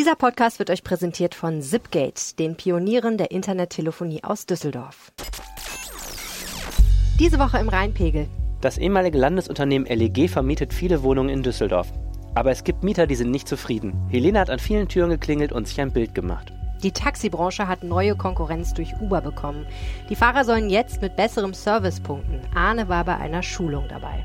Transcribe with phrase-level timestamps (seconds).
[0.00, 5.12] Dieser Podcast wird euch präsentiert von Zipgate, den Pionieren der Internettelefonie aus Düsseldorf.
[7.18, 8.26] Diese Woche im Rheinpegel.
[8.62, 11.92] Das ehemalige Landesunternehmen LEG vermietet viele Wohnungen in Düsseldorf.
[12.34, 13.92] Aber es gibt Mieter, die sind nicht zufrieden.
[14.08, 16.50] Helene hat an vielen Türen geklingelt und sich ein Bild gemacht.
[16.82, 19.66] Die Taxibranche hat neue Konkurrenz durch Uber bekommen.
[20.08, 22.40] Die Fahrer sollen jetzt mit besserem Service punkten.
[22.54, 24.24] Arne war bei einer Schulung dabei.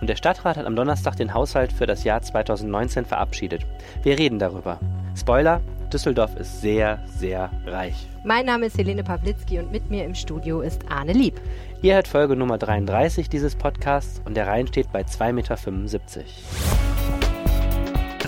[0.00, 3.66] Und der Stadtrat hat am Donnerstag den Haushalt für das Jahr 2019 verabschiedet.
[4.02, 4.78] Wir reden darüber.
[5.16, 5.60] Spoiler,
[5.92, 8.06] Düsseldorf ist sehr, sehr reich.
[8.24, 11.40] Mein Name ist Helene Pawlitzki und mit mir im Studio ist Arne Lieb.
[11.80, 15.54] Ihr hört Folge Nummer 33 dieses Podcasts und der Rhein steht bei 2,75 Meter.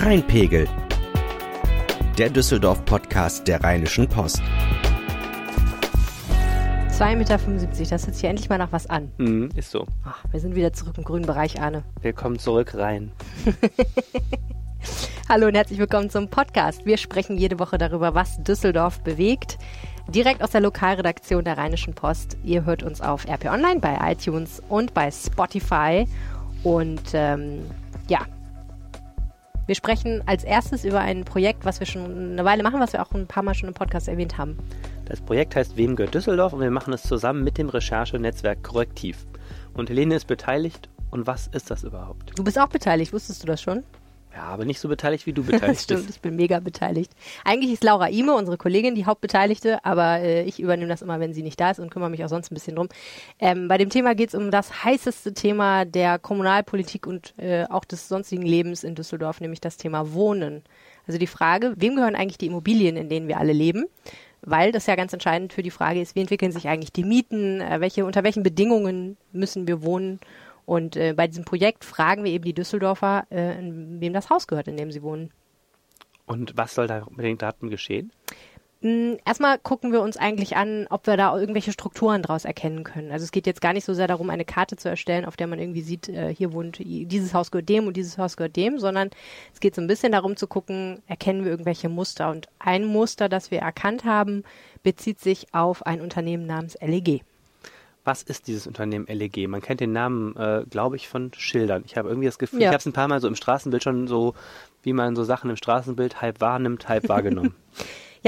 [0.01, 0.69] Rheinpegel.
[2.17, 4.43] Der Düsseldorf-Podcast der Rheinischen Post.
[6.99, 7.39] 2,75 Meter,
[7.91, 9.13] das hört sich ja endlich mal nach was an.
[9.19, 9.87] Mhm, ist so.
[10.05, 11.85] Ach, wir sind wieder zurück im grünen Bereich, Arne.
[12.03, 13.13] Willkommen zurück rein.
[15.29, 16.87] Hallo und herzlich willkommen zum Podcast.
[16.87, 19.59] Wir sprechen jede Woche darüber, was Düsseldorf bewegt.
[20.09, 22.37] Direkt aus der Lokalredaktion der Rheinischen Post.
[22.43, 26.05] Ihr hört uns auf RP Online, bei iTunes und bei Spotify.
[26.65, 27.61] Und ähm,
[28.09, 28.27] ja,
[29.69, 33.03] wir sprechen als erstes über ein Projekt, was wir schon eine Weile machen, was wir
[33.03, 34.59] auch ein paar Mal schon im Podcast erwähnt haben.
[35.09, 39.27] Das Projekt heißt Wem gehört Düsseldorf und wir machen es zusammen mit dem Recherchenetzwerk Korrektiv.
[39.73, 40.91] Und Helene ist beteiligt.
[41.11, 42.39] Und was ist das überhaupt?
[42.39, 43.83] Du bist auch beteiligt, wusstest du das schon?
[44.35, 46.17] Ja, aber nicht so beteiligt, wie du beteiligt Stimmt, bist.
[46.17, 47.11] ich bin mega beteiligt.
[47.47, 51.33] Eigentlich ist Laura Ime, unsere Kollegin, die Hauptbeteiligte, aber äh, ich übernehme das immer, wenn
[51.33, 52.89] sie nicht da ist und kümmere mich auch sonst ein bisschen drum.
[53.39, 57.87] Ähm, bei dem Thema geht es um das heißeste Thema der Kommunalpolitik und äh, auch
[57.87, 60.63] des sonstigen Lebens in Düsseldorf, nämlich das Thema Wohnen.
[61.07, 63.87] Also die Frage, wem gehören eigentlich die Immobilien, in denen wir alle leben?
[64.43, 67.61] Weil das ja ganz entscheidend für die Frage ist, wie entwickeln sich eigentlich die Mieten,
[67.61, 70.21] äh, welche, unter welchen Bedingungen müssen wir wohnen
[70.69, 74.69] und äh, bei diesem Projekt fragen wir eben die Düsseldorfer, äh, wem das Haus gehört,
[74.69, 75.31] in dem sie wohnen.
[76.27, 78.13] Und was soll da mit den Daten geschehen?
[78.81, 83.11] Mm, Erstmal gucken wir uns eigentlich an, ob wir da irgendwelche Strukturen daraus erkennen können.
[83.11, 85.49] Also es geht jetzt gar nicht so sehr darum, eine Karte zu erstellen, auf der
[85.49, 88.79] man irgendwie sieht, äh, hier wohnt, dieses Haus gehört dem und dieses Haus gehört dem,
[88.79, 89.11] sondern
[89.53, 92.31] es geht so ein bisschen darum zu gucken, erkennen wir irgendwelche Muster.
[92.31, 94.45] Und ein Muster, das wir erkannt haben,
[94.85, 97.23] bezieht sich auf ein Unternehmen namens LEG.
[98.05, 99.49] Was ist dieses Unternehmen LEG?
[99.49, 101.83] Man kennt den Namen, äh, glaube ich, von Schildern.
[101.85, 102.69] Ich habe irgendwie das Gefühl, Ja.
[102.69, 104.35] ich habe es ein paar Mal so im Straßenbild schon so,
[104.85, 107.57] wie man so Sachen im Straßenbild halb wahrnimmt, halb wahrgenommen.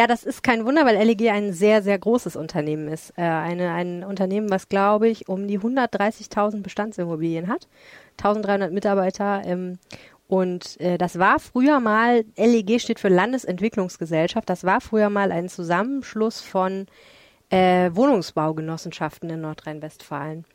[0.00, 3.11] Ja, das ist kein Wunder, weil LEG ein sehr, sehr großes Unternehmen ist.
[3.19, 7.69] Äh, eine, ein Unternehmen, was, glaube ich, um die 130.000 Bestandsimmobilien hat,
[8.16, 9.43] 1300 Mitarbeiter.
[9.44, 9.78] Ähm,
[10.27, 15.50] und äh, das war früher mal, LEG steht für Landesentwicklungsgesellschaft, das war früher mal ein
[15.50, 16.87] Zusammenschluss von
[17.50, 20.47] äh, Wohnungsbaugenossenschaften in Nordrhein-Westfalen.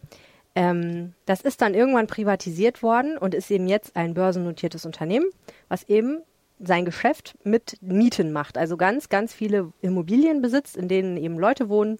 [0.56, 5.28] Ähm, das ist dann irgendwann privatisiert worden und ist eben jetzt ein börsennotiertes Unternehmen,
[5.70, 6.24] was eben
[6.60, 8.58] sein Geschäft mit Mieten macht.
[8.58, 11.98] Also ganz, ganz viele Immobilien besitzt, in denen eben Leute wohnen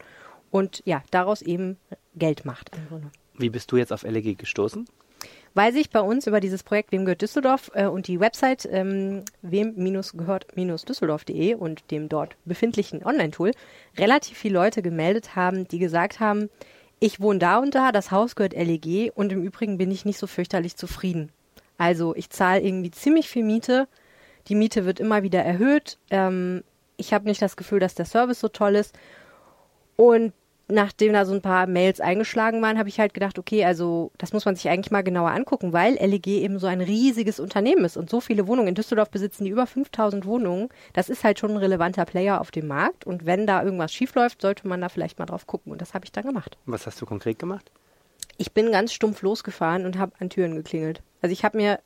[0.52, 1.76] und ja, daraus eben
[2.16, 2.72] Geld macht.
[3.38, 4.86] Wie bist du jetzt auf LEG gestoßen?
[5.54, 9.24] Weil sich bei uns über dieses Projekt Wem gehört Düsseldorf äh, und die Website ähm,
[9.42, 13.52] wem-gehört-düsseldorf.de und dem dort befindlichen Online-Tool
[13.98, 16.50] relativ viele Leute gemeldet haben, die gesagt haben,
[17.00, 20.18] ich wohne da und da, das Haus gehört LEG und im Übrigen bin ich nicht
[20.18, 21.32] so fürchterlich zufrieden.
[21.78, 23.88] Also ich zahle irgendwie ziemlich viel Miete,
[24.48, 26.64] die Miete wird immer wieder erhöht, ähm,
[26.98, 28.98] ich habe nicht das Gefühl, dass der Service so toll ist
[29.98, 30.34] und
[30.68, 34.34] nachdem da so ein paar Mails eingeschlagen waren, habe ich halt gedacht, okay, also das
[34.34, 37.98] muss man sich eigentlich mal genauer angucken, weil LEG eben so ein riesiges Unternehmen ist
[37.98, 38.70] und so viele Wohnungen.
[38.70, 40.70] In Düsseldorf besitzen die über 5000 Wohnungen.
[40.94, 44.42] Das ist halt schon ein relevanter Player auf dem Markt und wenn da irgendwas schiefläuft,
[44.42, 46.58] sollte man da vielleicht mal drauf gucken und das habe ich dann gemacht.
[46.66, 47.72] Was hast du konkret gemacht?
[48.38, 51.02] Ich bin ganz stumpf losgefahren und habe an Türen geklingelt.
[51.22, 51.80] Also ich habe mir,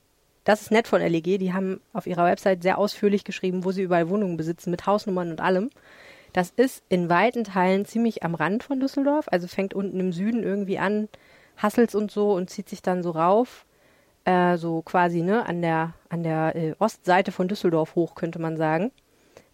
[0.44, 3.84] das ist nett von LEG, die haben auf ihrer Website sehr ausführlich geschrieben, wo sie
[3.84, 5.70] überall Wohnungen besitzen mit Hausnummern und allem.
[6.34, 10.44] Das ist in weiten Teilen ziemlich am Rand von Düsseldorf, also fängt unten im Süden
[10.44, 11.10] irgendwie an,
[11.58, 13.66] Hassels und so und zieht sich dann so rauf,
[14.26, 18.58] äh, so quasi ne an der an der äh, Ostseite von Düsseldorf hoch könnte man
[18.58, 18.92] sagen.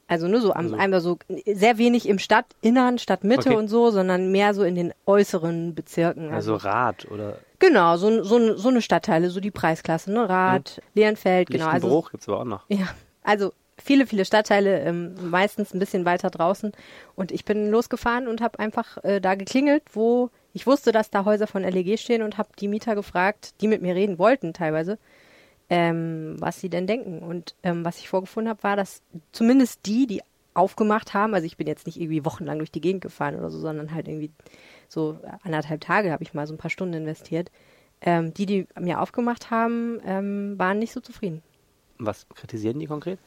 [0.08, 1.18] Also nur so am, Also- einmal so
[1.52, 3.58] sehr wenig im Stadtinnern, Stadtmitte Okay.
[3.58, 6.32] und so, sondern mehr so in den äußeren Bezirken.
[6.32, 10.28] Also Rad oder Genau, so, so, so eine Stadtteile, so die Preisklasse, ne?
[10.28, 11.68] Rad, Lehenfeld, genau.
[11.68, 12.64] Also, gibt's aber auch noch.
[12.70, 12.88] ja,
[13.24, 16.72] also viele, viele Stadtteile, ähm, meistens ein bisschen weiter draußen.
[17.16, 21.26] Und ich bin losgefahren und habe einfach äh, da geklingelt, wo ich wusste, dass da
[21.26, 24.98] Häuser von LEG stehen und habe die Mieter gefragt, die mit mir reden wollten teilweise,
[25.70, 27.20] ähm, was sie denn denken.
[27.20, 30.22] Und ähm, was ich vorgefunden habe, war, dass zumindest die, die
[30.54, 33.60] aufgemacht haben, also ich bin jetzt nicht irgendwie wochenlang durch die Gegend gefahren oder so,
[33.60, 34.32] sondern halt irgendwie
[34.90, 37.52] so anderthalb Tage habe ich mal so ein paar Stunden investiert.
[38.02, 41.42] Ähm, die, die mir aufgemacht haben, ähm, waren nicht so zufrieden.
[41.98, 43.20] Was kritisieren die konkret?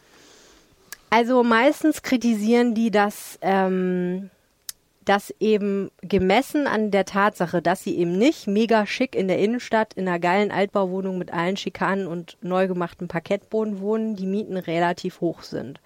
[1.10, 4.30] Also meistens kritisieren die, dass, ähm,
[5.04, 9.94] dass eben gemessen an der Tatsache, dass sie eben nicht mega schick in der Innenstadt
[9.94, 15.22] in einer geilen Altbauwohnung mit allen Schikanen und neu gemachtem Parkettboden wohnen, die Mieten relativ
[15.22, 15.80] hoch sind.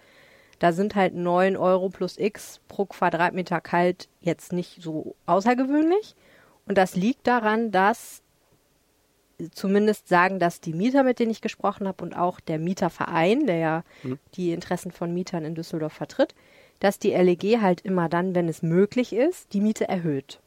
[0.63, 6.15] Da sind halt 9 Euro plus X pro Quadratmeter kalt jetzt nicht so außergewöhnlich.
[6.69, 8.23] Und das liegt daran, dass
[9.53, 13.57] zumindest sagen das die Mieter, mit denen ich gesprochen habe, und auch der Mieterverein, der
[13.57, 14.21] ja Mhm.
[14.37, 16.35] die Interessen von Mietern in Düsseldorf vertritt,
[16.79, 20.39] dass die LEG halt immer dann, wenn es möglich ist, die Miete erhöht.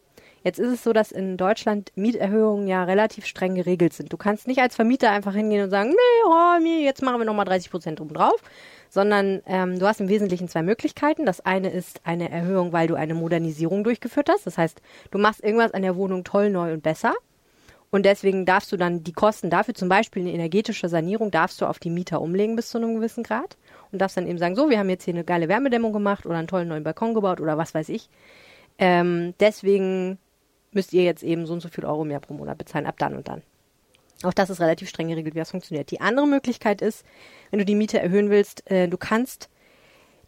[0.45, 4.13] Jetzt ist es so, dass in Deutschland Mieterhöhungen ja relativ streng geregelt sind.
[4.13, 7.45] Du kannst nicht als Vermieter einfach hingehen und sagen, nee, oh, jetzt machen wir nochmal
[7.45, 8.41] 30 Prozent obendrauf,
[8.95, 11.25] sondern ähm, du hast im Wesentlichen zwei Möglichkeiten.
[11.25, 14.47] Das eine ist eine Erhöhung, weil du eine Modernisierung durchgeführt hast.
[14.47, 14.81] Das heißt,
[15.11, 17.13] du machst irgendwas an der Wohnung toll, neu und besser.
[17.91, 21.65] Und deswegen darfst du dann die Kosten dafür, zum Beispiel eine energetische Sanierung, darfst du
[21.65, 23.57] auf die Mieter umlegen bis zu einem gewissen Grad.
[23.91, 26.37] Und darfst dann eben sagen, so, wir haben jetzt hier eine geile Wärmedämmung gemacht oder
[26.37, 28.07] einen tollen neuen Balkon gebaut oder was weiß ich.
[28.77, 30.19] Ähm, deswegen
[30.71, 33.17] müsst ihr jetzt eben so und so viel Euro mehr pro Monat bezahlen, ab dann
[33.17, 33.41] und dann.
[34.23, 35.91] Auch das ist relativ streng geregelt, wie das funktioniert.
[35.91, 37.05] Die andere Möglichkeit ist,
[37.51, 39.49] wenn du die Miete erhöhen willst, äh, du kannst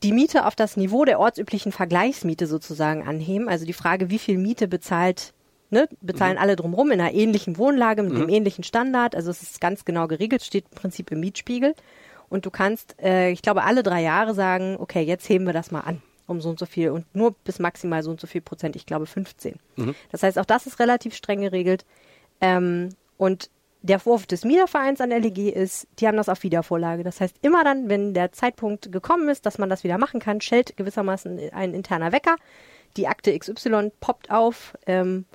[0.04, 3.50] die Miete auf das Niveau der ortsüblichen Vergleichsmiete sozusagen anheben.
[3.50, 5.34] Also die Frage, wie viel Miete bezahlt,
[5.72, 9.16] ne, bezahlen alle drumherum in einer ähnlichen Wohnlage mit dem ähnlichen Standard.
[9.16, 11.74] Also es ist ganz genau geregelt, steht im Prinzip im Mietspiegel.
[12.30, 15.72] Und du kannst, äh, ich glaube, alle drei Jahre sagen, okay, jetzt heben wir das
[15.72, 18.42] mal an um so und so viel und nur bis maximal so und so viel
[18.42, 19.56] Prozent, ich glaube 15.
[20.12, 21.86] Das heißt, auch das ist relativ streng geregelt.
[22.42, 23.50] Ähm, und
[23.81, 27.03] der Vorwurf des Mietervereins an LEG ist, die haben das auf Wiedervorlage.
[27.03, 30.41] Das heißt, immer dann, wenn der Zeitpunkt gekommen ist, dass man das wieder machen kann,
[30.41, 32.35] schellt gewissermaßen ein interner Wecker.
[32.97, 35.25] Die Akte XY poppt auf ähm,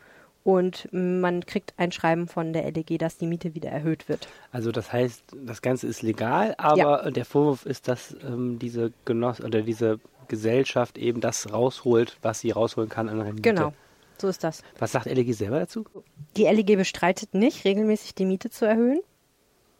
[0.44, 4.26] und man kriegt ein Schreiben von der LEG, dass die Miete wieder erhöht wird.
[4.50, 9.40] Also das heißt, das Ganze ist legal, aber der Vorwurf ist, dass ähm, diese Genoss
[9.40, 13.54] oder diese Gesellschaft eben das rausholt, was sie rausholen kann an Rendite.
[13.54, 13.72] Genau,
[14.22, 14.62] so ist das.
[14.78, 15.84] Was sagt LEG selber dazu?
[16.36, 19.00] Die LEG bestreitet nicht, regelmäßig die Miete zu erhöhen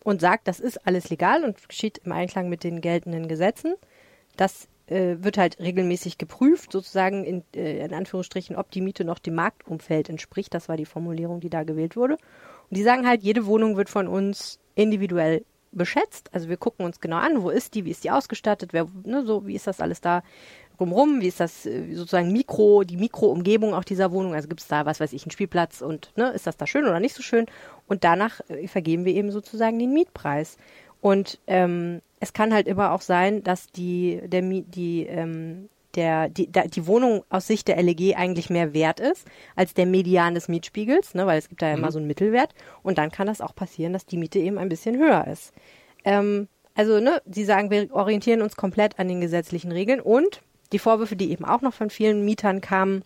[0.05, 3.75] und sagt, das ist alles legal und geschieht im Einklang mit den geltenden Gesetzen.
[4.37, 9.19] Das äh, wird halt regelmäßig geprüft, sozusagen in, äh, in Anführungsstrichen, ob die Miete noch
[9.19, 10.53] dem Marktumfeld entspricht.
[10.55, 12.15] Das war die Formulierung, die da gewählt wurde.
[12.15, 16.31] Und die sagen halt, jede Wohnung wird von uns individuell beschätzt.
[16.33, 19.25] Also wir gucken uns genau an, wo ist die, wie ist die ausgestattet, wer, ne,
[19.25, 20.23] so, wie ist das alles da
[20.82, 24.69] drumrum, wie ist das äh, sozusagen Mikro, die Mikroumgebung auch dieser Wohnung, also gibt es
[24.69, 27.23] da, was weiß ich, einen Spielplatz und ne, ist das da schön oder nicht so
[27.23, 27.46] schön?
[27.87, 30.56] Und danach äh, vergeben wir eben sozusagen den Mietpreis.
[31.00, 36.50] Und ähm, es kann halt immer auch sein, dass die, der, die, ähm, der, die,
[36.50, 39.26] da, die Wohnung aus Sicht der LEG eigentlich mehr wert ist
[39.56, 42.55] als der Median des Mietspiegels, ne, weil es gibt da ja immer so einen Mittelwert.
[42.82, 45.52] Und dann kann das auch passieren, dass die Miete eben ein bisschen höher ist.
[46.05, 50.40] Ähm, also, ne, sie sagen, wir orientieren uns komplett an den gesetzlichen Regeln und
[50.73, 53.05] die Vorwürfe, die eben auch noch von vielen Mietern kamen,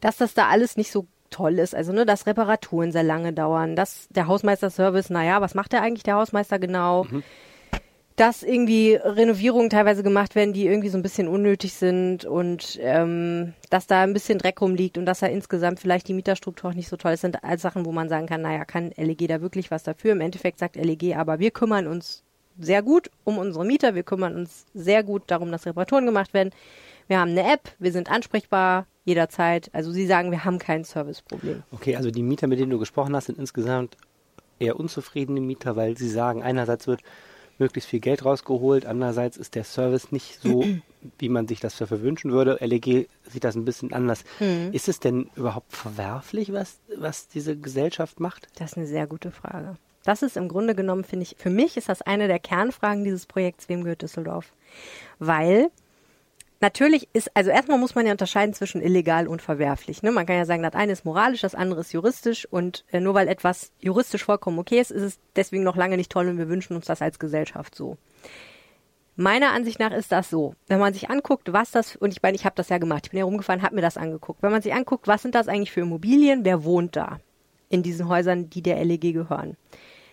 [0.00, 1.74] dass das da alles nicht so toll ist.
[1.74, 6.02] Also, ne, dass Reparaturen sehr lange dauern, dass der Hausmeisterservice, naja, was macht der eigentlich,
[6.04, 7.06] der Hausmeister genau?
[8.16, 13.54] Dass irgendwie Renovierungen teilweise gemacht werden, die irgendwie so ein bisschen unnötig sind und ähm,
[13.70, 16.90] dass da ein bisschen Dreck rumliegt und dass da insgesamt vielleicht die Mieterstruktur auch nicht
[16.90, 19.70] so toll ist, sind alles Sachen, wo man sagen kann, naja, kann LEG da wirklich
[19.70, 20.12] was dafür?
[20.12, 22.22] Im Endeffekt sagt LEG, aber wir kümmern uns
[22.58, 26.50] sehr gut um unsere Mieter, wir kümmern uns sehr gut darum, dass Reparaturen gemacht werden.
[27.08, 29.70] Wir haben eine App, wir sind ansprechbar jederzeit.
[29.72, 31.62] Also sie sagen, wir haben kein Serviceproblem.
[31.72, 33.96] Okay, also die Mieter, mit denen du gesprochen hast, sind insgesamt
[34.58, 37.02] eher unzufriedene Mieter, weil sie sagen, einerseits wird
[37.58, 40.64] möglichst viel Geld rausgeholt, andererseits ist der Service nicht so,
[41.18, 42.58] wie man sich das dafür wünschen würde.
[42.60, 44.24] LEG sieht das ein bisschen anders.
[44.72, 48.48] Ist es denn überhaupt verwerflich, was, was diese Gesellschaft macht?
[48.56, 49.76] Das ist eine sehr gute Frage.
[50.04, 53.26] Das ist im Grunde genommen, finde ich, für mich ist das eine der Kernfragen dieses
[53.26, 54.52] Projekts, wem gehört Düsseldorf?
[55.18, 55.70] Weil
[56.62, 60.02] natürlich ist, also erstmal muss man ja unterscheiden zwischen illegal und verwerflich.
[60.02, 60.12] Ne?
[60.12, 63.14] Man kann ja sagen, das eine ist moralisch, das andere ist juristisch und äh, nur
[63.14, 66.48] weil etwas juristisch vollkommen okay ist, ist es deswegen noch lange nicht toll und wir
[66.48, 67.98] wünschen uns das als Gesellschaft so.
[69.14, 70.54] Meiner Ansicht nach ist das so.
[70.68, 73.10] Wenn man sich anguckt, was das, und ich meine, ich habe das ja gemacht, ich
[73.10, 74.42] bin ja rumgefahren, habe mir das angeguckt.
[74.42, 77.20] Wenn man sich anguckt, was sind das eigentlich für Immobilien, wer wohnt da
[77.68, 79.56] in diesen Häusern, die der LEG gehören?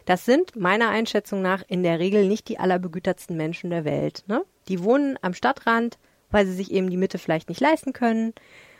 [0.10, 4.24] Das sind meiner Einschätzung nach in der Regel nicht die allerbegütertsten Menschen der Welt.
[4.26, 4.44] Ne?
[4.68, 6.00] Die wohnen am Stadtrand,
[6.32, 8.34] weil sie sich eben die Miete vielleicht nicht leisten können,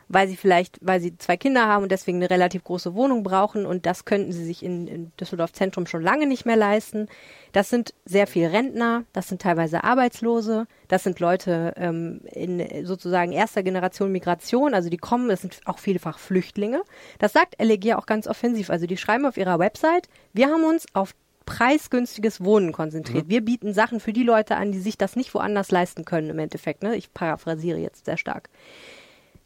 [0.10, 3.66] weil sie vielleicht, weil sie zwei Kinder haben und deswegen eine relativ große Wohnung brauchen
[3.66, 7.08] und das könnten sie sich in, in Düsseldorf Zentrum schon lange nicht mehr leisten.
[7.52, 13.32] Das sind sehr viel Rentner, das sind teilweise Arbeitslose, das sind Leute ähm, in sozusagen
[13.32, 16.82] erster Generation Migration, also die kommen, das sind auch vielfach Flüchtlinge.
[17.20, 20.86] Das sagt LEG auch ganz offensiv, also die schreiben auf ihrer Website, wir haben uns
[20.94, 21.14] auf
[21.46, 23.26] preisgünstiges Wohnen konzentriert.
[23.26, 23.30] Mhm.
[23.30, 26.38] Wir bieten Sachen für die Leute an, die sich das nicht woanders leisten können im
[26.38, 26.84] Endeffekt.
[26.84, 26.96] Ne?
[26.96, 28.50] Ich paraphrasiere jetzt sehr stark.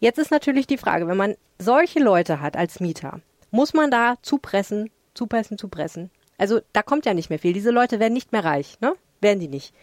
[0.04, 4.16] Jetzt ist natürlich die Frage, wenn man solche Leute hat als Mieter, muss man da
[4.22, 6.12] zupressen, zupressen, zupressen?
[6.38, 7.54] Also da kommt ja nicht mehr viel.
[7.54, 8.96] Diese Leute werden nicht mehr reich, ne?
[9.22, 9.74] Werden die nicht.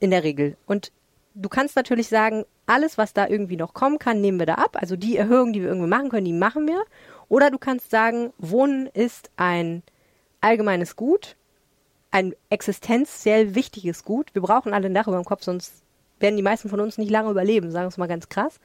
[0.00, 0.56] In der Regel.
[0.64, 0.92] Und
[1.34, 4.78] du kannst natürlich sagen, alles, was da irgendwie noch kommen kann, nehmen wir da ab.
[4.80, 6.82] Also die Erhöhung, die wir irgendwie machen können, die machen wir.
[7.28, 9.82] Oder du kannst sagen, Wohnen ist ein
[10.40, 11.36] allgemeines Gut,
[12.10, 14.30] ein existenziell wichtiges Gut.
[14.32, 15.82] Wir brauchen alle ein Dach über dem Kopf, sonst
[16.18, 18.58] werden die meisten von uns nicht lange überleben, sagen wir es mal ganz krass.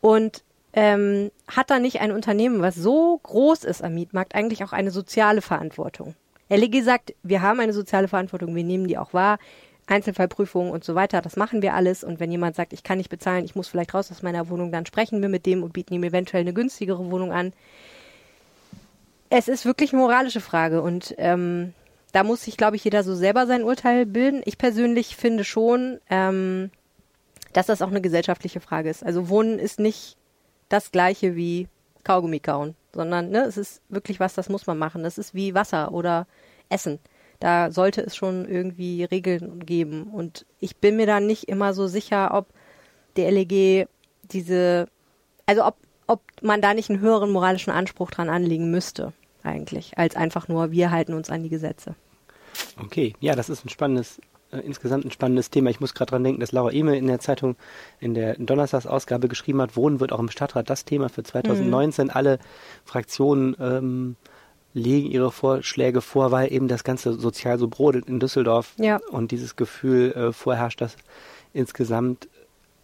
[0.00, 4.72] Und ähm, hat da nicht ein Unternehmen, was so groß ist am Mietmarkt, eigentlich auch
[4.72, 6.14] eine soziale Verantwortung?
[6.48, 9.38] LEG sagt, wir haben eine soziale Verantwortung, wir nehmen die auch wahr.
[9.88, 12.02] Einzelfallprüfungen und so weiter, das machen wir alles.
[12.02, 14.72] Und wenn jemand sagt, ich kann nicht bezahlen, ich muss vielleicht raus aus meiner Wohnung,
[14.72, 17.52] dann sprechen wir mit dem und bieten ihm eventuell eine günstigere Wohnung an.
[19.30, 21.72] Es ist wirklich eine moralische Frage und ähm,
[22.12, 24.42] da muss sich, glaube ich, jeder so selber sein Urteil bilden.
[24.44, 26.70] Ich persönlich finde schon, ähm,
[27.56, 29.04] dass das auch eine gesellschaftliche Frage ist.
[29.04, 30.16] Also Wohnen ist nicht
[30.68, 31.68] das gleiche wie
[32.04, 35.02] Kaugummi kauen, sondern ne, es ist wirklich was, das muss man machen.
[35.02, 36.26] Das ist wie Wasser oder
[36.68, 36.98] Essen
[37.40, 40.04] da sollte es schon irgendwie Regeln geben.
[40.04, 42.46] Und ich bin mir da nicht immer so sicher, ob
[43.16, 43.88] der LEG
[44.22, 44.88] diese,
[45.46, 50.16] also ob, ob man da nicht einen höheren moralischen Anspruch dran anlegen müsste, eigentlich, als
[50.16, 51.94] einfach nur, wir halten uns an die Gesetze.
[52.82, 54.20] Okay, ja, das ist ein spannendes,
[54.52, 55.70] äh, insgesamt ein spannendes Thema.
[55.70, 57.56] Ich muss gerade dran denken, dass Laura Emel in der Zeitung
[58.00, 62.06] in der Donnerstagsausgabe geschrieben hat, Wohnen wird auch im Stadtrat das Thema für 2019.
[62.06, 62.10] Mhm.
[62.12, 62.38] Alle
[62.84, 64.16] Fraktionen ähm,
[64.74, 69.00] legen ihre Vorschläge vor, weil eben das Ganze sozial so brodelt in Düsseldorf ja.
[69.10, 70.96] und dieses Gefühl äh, vorherrscht, dass
[71.52, 72.28] insgesamt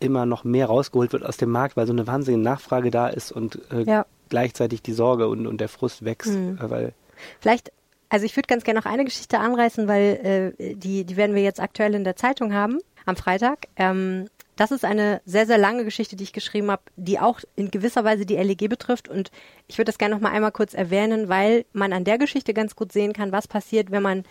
[0.00, 3.30] immer noch mehr rausgeholt wird aus dem Markt, weil so eine wahnsinnige Nachfrage da ist
[3.30, 4.06] und äh, ja.
[4.30, 6.32] gleichzeitig die Sorge und, und der Frust wächst.
[6.32, 6.58] Mhm.
[6.60, 6.94] Äh, weil
[7.40, 7.72] Vielleicht,
[8.12, 11.42] also ich würde ganz gerne noch eine Geschichte anreißen, weil äh, die, die werden wir
[11.42, 13.68] jetzt aktuell in der Zeitung haben am Freitag.
[13.76, 17.70] Ähm, das ist eine sehr, sehr lange Geschichte, die ich geschrieben habe, die auch in
[17.70, 19.08] gewisser Weise die LEG betrifft.
[19.08, 19.30] Und
[19.66, 22.76] ich würde das gerne noch mal einmal kurz erwähnen, weil man an der Geschichte ganz
[22.76, 24.24] gut sehen kann, was passiert, wenn man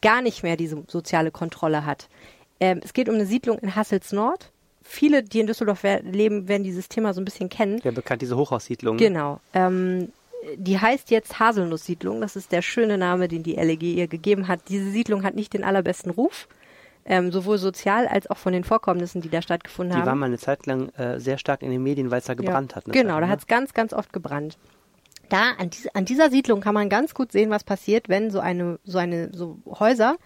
[0.00, 2.08] gar nicht mehr diese soziale Kontrolle hat.
[2.60, 4.52] Ähm, es geht um eine Siedlung in Hassels Nord.
[4.80, 7.80] Viele, die in Düsseldorf leben, werden dieses Thema so ein bisschen kennen.
[7.82, 8.96] Ja, bekannt, diese Hochhaussiedlung.
[8.96, 9.40] Genau.
[9.54, 10.12] Ähm,
[10.56, 12.20] die heißt jetzt Haselnusssiedlung.
[12.20, 14.68] Das ist der schöne Name, den die LEG ihr gegeben hat.
[14.68, 16.48] Diese Siedlung hat nicht den allerbesten Ruf
[17.06, 20.04] ähm, sowohl sozial als auch von den Vorkommnissen, die da stattgefunden die haben.
[20.04, 22.34] Die waren mal eine Zeit lang äh, sehr stark in den Medien, weil es da
[22.34, 22.76] gebrannt ja.
[22.76, 22.84] hat.
[22.86, 23.28] Genau, Zeit, da ne?
[23.28, 24.58] hat es ganz, ganz oft gebrannt.
[25.28, 28.40] Da, an, diese, an dieser Siedlung kann man ganz gut sehen, was passiert, wenn so
[28.40, 30.16] eine, so eine, so Häuser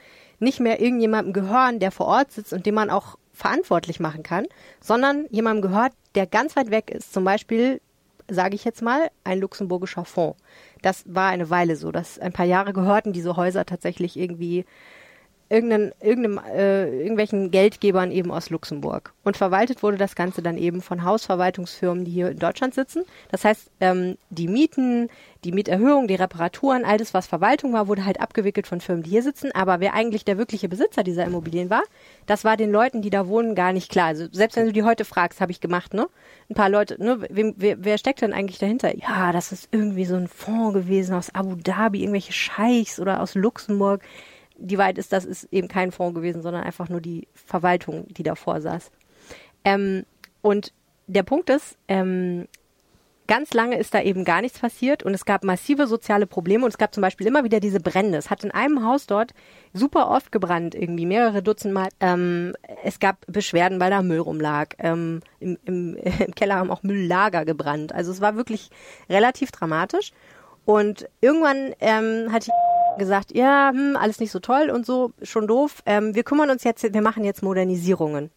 [0.40, 4.46] nicht mehr irgendjemandem gehören, der vor Ort sitzt und den man auch verantwortlich machen kann,
[4.80, 7.12] sondern jemandem gehört, der ganz weit weg ist.
[7.12, 7.80] Zum Beispiel,
[8.28, 10.38] sage ich jetzt mal, ein luxemburgischer Fonds.
[10.82, 14.64] Das war eine Weile so, dass ein paar Jahre gehörten diese Häuser tatsächlich irgendwie
[15.50, 19.14] irgendeinen, irgendeinem, äh, irgendwelchen Geldgebern eben aus Luxemburg.
[19.24, 23.04] Und verwaltet wurde das Ganze dann eben von Hausverwaltungsfirmen, die hier in Deutschland sitzen.
[23.30, 25.08] Das heißt, ähm, die Mieten,
[25.44, 29.10] die Mieterhöhung, die Reparaturen, all das, was Verwaltung war, wurde halt abgewickelt von Firmen, die
[29.10, 29.50] hier sitzen.
[29.54, 31.82] Aber wer eigentlich der wirkliche Besitzer dieser Immobilien war,
[32.26, 34.06] das war den Leuten, die da wohnen, gar nicht klar.
[34.06, 36.08] Also selbst wenn du die heute fragst, habe ich gemacht, ne?
[36.50, 37.26] Ein paar Leute, ne?
[37.30, 38.94] Wem, wer, wer steckt denn eigentlich dahinter?
[38.96, 43.34] Ja, das ist irgendwie so ein Fonds gewesen aus Abu Dhabi, irgendwelche Scheichs oder aus
[43.34, 44.02] Luxemburg
[44.58, 48.22] die Wahrheit ist, das ist eben kein Fonds gewesen, sondern einfach nur die Verwaltung, die
[48.22, 48.90] davor saß.
[49.64, 50.04] Ähm,
[50.42, 50.72] und
[51.06, 52.46] der Punkt ist, ähm,
[53.28, 56.70] ganz lange ist da eben gar nichts passiert und es gab massive soziale Probleme und
[56.70, 58.18] es gab zum Beispiel immer wieder diese Brände.
[58.18, 59.32] Es hat in einem Haus dort
[59.72, 61.88] super oft gebrannt, irgendwie mehrere Dutzend Mal.
[62.00, 64.74] Ähm, es gab Beschwerden, weil da Müll rumlag.
[64.78, 65.96] Ähm, im, im,
[66.26, 67.94] Im Keller haben auch Mülllager gebrannt.
[67.94, 68.70] Also es war wirklich
[69.08, 70.12] relativ dramatisch.
[70.68, 72.50] Und irgendwann ähm, hat die
[72.98, 75.82] gesagt, ja, hm, alles nicht so toll und so, schon doof.
[75.86, 78.30] Ähm, wir kümmern uns jetzt, wir machen jetzt Modernisierungen.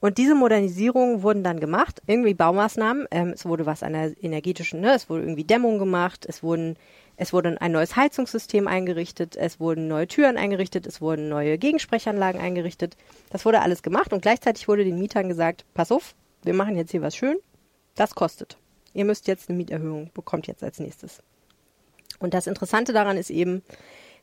[0.00, 3.06] Und diese Modernisierungen wurden dann gemacht, irgendwie Baumaßnahmen.
[3.10, 4.92] Ähm, es wurde was an der energetischen, ne?
[4.92, 6.76] es wurde irgendwie Dämmung gemacht, es wurden,
[7.16, 12.38] es wurde ein neues Heizungssystem eingerichtet, es wurden neue Türen eingerichtet, es wurden neue Gegensprechanlagen
[12.38, 12.98] eingerichtet.
[13.30, 16.90] Das wurde alles gemacht und gleichzeitig wurde den Mietern gesagt, pass auf, wir machen jetzt
[16.90, 17.38] hier was schön,
[17.94, 18.58] das kostet.
[18.92, 21.22] Ihr müsst jetzt eine Mieterhöhung, bekommt jetzt als nächstes.
[22.18, 23.62] Und das Interessante daran ist eben,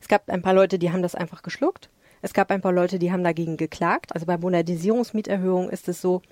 [0.00, 1.88] es gab ein paar Leute, die haben das einfach geschluckt.
[2.22, 4.14] Es gab ein paar Leute, die haben dagegen geklagt.
[4.14, 6.22] Also bei Modernisierungsmieterhöhung ist es so,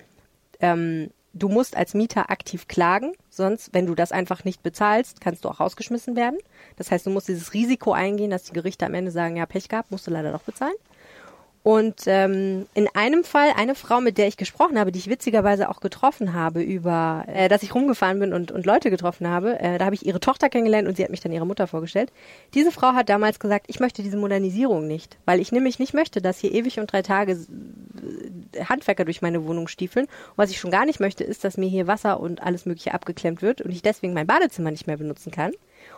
[0.59, 5.45] ähm, du musst als Mieter aktiv klagen, sonst, wenn du das einfach nicht bezahlst, kannst
[5.45, 6.37] du auch rausgeschmissen werden.
[6.77, 9.69] Das heißt, du musst dieses Risiko eingehen, dass die Gerichte am Ende sagen, ja, Pech
[9.69, 10.75] gehabt, musst du leider doch bezahlen.
[11.63, 15.69] Und ähm, in einem Fall, eine Frau, mit der ich gesprochen habe, die ich witzigerweise
[15.69, 19.77] auch getroffen habe, über, äh, dass ich rumgefahren bin und, und Leute getroffen habe, äh,
[19.77, 22.11] da habe ich ihre Tochter kennengelernt und sie hat mich dann ihrer Mutter vorgestellt.
[22.53, 26.21] Diese Frau hat damals gesagt, ich möchte diese Modernisierung nicht, weil ich nämlich nicht möchte,
[26.21, 30.07] dass hier ewig und drei Tage äh, Handwerker durch meine Wohnung stiefeln.
[30.07, 32.93] Und was ich schon gar nicht möchte, ist, dass mir hier Wasser und alles Mögliche
[32.93, 35.53] abgeklemmt wird und ich deswegen mein Badezimmer nicht mehr benutzen kann.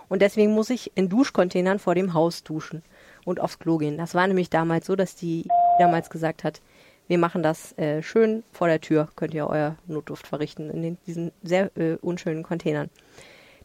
[0.09, 2.83] Und deswegen muss ich in Duschcontainern vor dem Haus duschen
[3.25, 3.97] und aufs Klo gehen.
[3.97, 5.47] Das war nämlich damals so, dass die
[5.79, 6.61] damals gesagt hat,
[7.07, 10.97] wir machen das äh, schön vor der Tür, könnt ihr euer Notduft verrichten in den,
[11.05, 12.89] diesen sehr äh, unschönen Containern.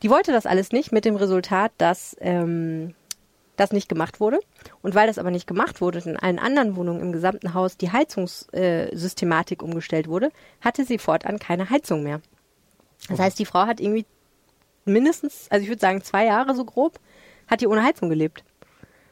[0.02, 2.94] Die wollte das alles nicht mit dem Resultat, dass ähm,
[3.56, 4.40] das nicht gemacht wurde.
[4.82, 7.76] Und weil das aber nicht gemacht wurde und in allen anderen Wohnungen im gesamten Haus
[7.76, 12.20] die Heizungssystematik äh, umgestellt wurde, hatte sie fortan keine Heizung mehr.
[13.08, 14.06] Das heißt, die Frau hat irgendwie
[14.84, 16.98] mindestens, also ich würde sagen zwei Jahre so grob,
[17.46, 18.44] hat die ohne Heizung gelebt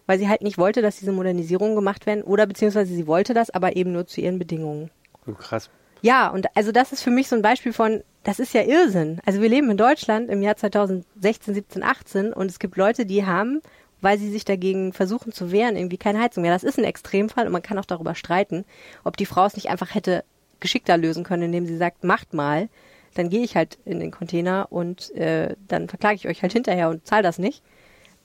[0.09, 3.50] weil sie halt nicht wollte, dass diese Modernisierungen gemacht werden oder beziehungsweise sie wollte das,
[3.50, 4.91] aber eben nur zu ihren Bedingungen.
[5.27, 5.69] Oh, krass.
[6.00, 9.21] Ja, und also das ist für mich so ein Beispiel von, das ist ja Irrsinn.
[9.27, 13.27] Also wir leben in Deutschland im Jahr 2016, 17, 18 und es gibt Leute, die
[13.27, 13.61] haben,
[14.00, 16.55] weil sie sich dagegen versuchen zu wehren, irgendwie keine Heizung mehr.
[16.55, 18.65] Das ist ein Extremfall und man kann auch darüber streiten,
[19.05, 20.25] ob die Frau es nicht einfach hätte
[20.61, 22.71] geschickter lösen können, indem sie sagt, macht mal,
[23.15, 26.88] dann gehe ich halt in den Container und äh, dann verklage ich euch halt hinterher
[26.88, 27.62] und zahle das nicht.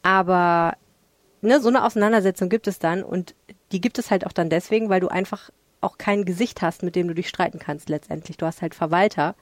[0.02, 0.76] Aber
[1.44, 3.36] ne, so eine Auseinandersetzung gibt es dann und
[3.72, 5.50] die gibt es halt auch dann deswegen, weil du einfach
[5.82, 8.38] auch kein Gesicht hast, mit dem du dich streiten kannst letztendlich.
[8.38, 9.36] Du hast halt Verwalter,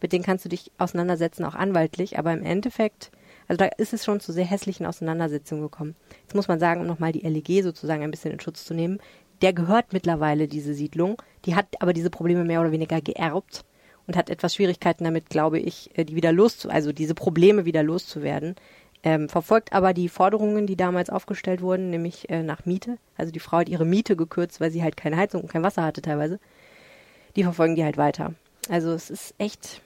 [0.00, 3.10] mit denen kannst du dich auseinandersetzen, auch anwaltlich, aber im Endeffekt,
[3.46, 5.94] also da ist es schon zu sehr hässlichen Auseinandersetzungen gekommen.
[6.22, 8.98] Jetzt muss man sagen, um nochmal die LEG sozusagen ein bisschen in Schutz zu nehmen,
[9.42, 13.64] der gehört mittlerweile diese Siedlung, die hat aber diese Probleme mehr oder weniger geerbt
[14.06, 17.82] und hat etwas Schwierigkeiten damit, glaube ich, äh, die wieder loszu, also diese Probleme wieder
[17.82, 18.56] loszuwerden
[19.04, 22.98] ähm, verfolgt aber die Forderungen, die damals aufgestellt wurden, nämlich äh, nach Miete.
[23.16, 25.82] Also die Frau hat ihre Miete gekürzt, weil sie halt keine Heizung und kein Wasser
[25.82, 26.38] hatte teilweise.
[27.34, 28.34] Die verfolgen die halt weiter.
[28.68, 29.80] Also es ist echt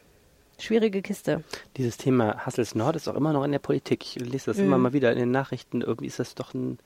[0.59, 1.43] schwierige Kiste.
[1.77, 4.05] Dieses Thema Hassels Nord ist auch immer noch in der Politik.
[4.05, 4.65] Ich lese das mhm.
[4.65, 5.81] immer mal wieder in den Nachrichten.
[5.81, 6.79] Irgendwie ist das doch ein,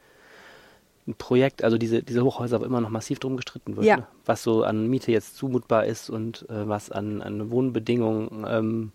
[1.08, 3.96] ein Projekt, also diese, diese Hochhäuser, wo immer noch massiv drum gestritten wird, ja.
[3.98, 4.06] ne?
[4.24, 8.92] was so an Miete jetzt zumutbar ist und äh, was an, an Wohnbedingungen ähm,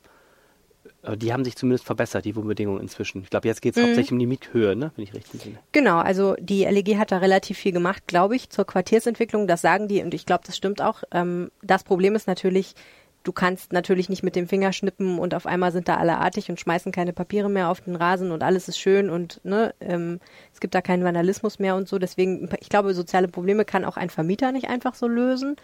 [1.15, 3.22] die haben sich zumindest verbessert, die Wohnbedingungen inzwischen.
[3.22, 3.88] Ich glaube, jetzt geht es mhm.
[3.88, 4.92] hauptsächlich um die Miethöhe, ne?
[4.96, 5.57] wenn ich richtig sehe.
[5.72, 9.48] Genau, also die LEG hat da relativ viel gemacht, glaube ich, zur Quartiersentwicklung.
[9.48, 11.03] Das sagen die und ich glaube, das stimmt auch.
[11.12, 12.75] Ähm, das Problem ist natürlich,
[13.24, 16.50] du kannst natürlich nicht mit dem Finger schnippen und auf einmal sind da alle artig
[16.50, 20.20] und schmeißen keine Papiere mehr auf den Rasen und alles ist schön und ne, ähm,
[20.53, 22.00] es gibt da keinen Vandalismus mehr und so.
[22.00, 25.55] Deswegen, ich glaube, soziale Probleme kann auch ein Vermieter nicht einfach so lösen.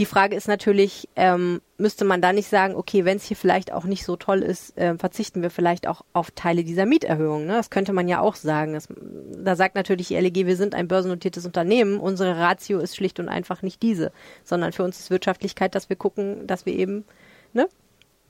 [0.00, 3.70] Die Frage ist natürlich, ähm, müsste man da nicht sagen, okay, wenn es hier vielleicht
[3.70, 7.44] auch nicht so toll ist, äh, verzichten wir vielleicht auch auf Teile dieser Mieterhöhung.
[7.44, 7.52] Ne?
[7.52, 8.72] Das könnte man ja auch sagen.
[8.72, 12.00] Das, da sagt natürlich die LEG, wir sind ein börsennotiertes Unternehmen.
[12.00, 14.10] Unsere Ratio ist schlicht und einfach nicht diese,
[14.42, 17.04] sondern für uns ist Wirtschaftlichkeit, dass wir gucken, dass wir eben
[17.52, 17.68] ne,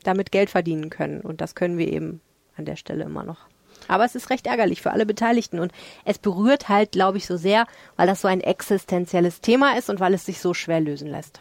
[0.02, 1.20] damit Geld verdienen können.
[1.20, 2.20] Und das können wir eben
[2.56, 3.46] an der Stelle immer noch.
[3.86, 5.70] Aber es ist recht ärgerlich für alle Beteiligten und
[6.04, 10.00] es berührt halt, glaube ich, so sehr, weil das so ein existenzielles Thema ist und
[10.00, 11.40] weil es sich so schwer lösen lässt.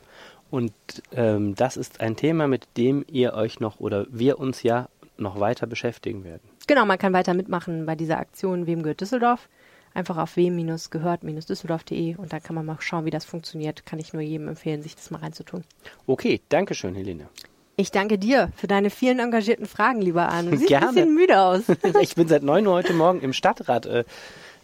[0.52, 0.74] Und
[1.12, 5.40] ähm, das ist ein Thema, mit dem ihr euch noch oder wir uns ja noch
[5.40, 6.42] weiter beschäftigen werden.
[6.68, 9.50] Genau, man kann weiter mitmachen bei dieser Aktion Wem gehört Düsseldorf.
[9.94, 13.86] Einfach auf wem-gehört-düsseldorf.de und dann kann man mal schauen, wie das funktioniert.
[13.88, 15.64] Kann ich nur jedem empfehlen, sich das mal reinzutun.
[16.06, 17.28] Okay, danke schön, Helene.
[17.76, 20.52] Ich danke dir für deine vielen engagierten Fragen, lieber Arne.
[20.52, 20.90] Du siehst Gerne.
[20.90, 21.62] ein bisschen müde aus.
[22.02, 23.86] ich bin seit 9 Uhr heute Morgen im Stadtrat.
[23.86, 24.04] Äh,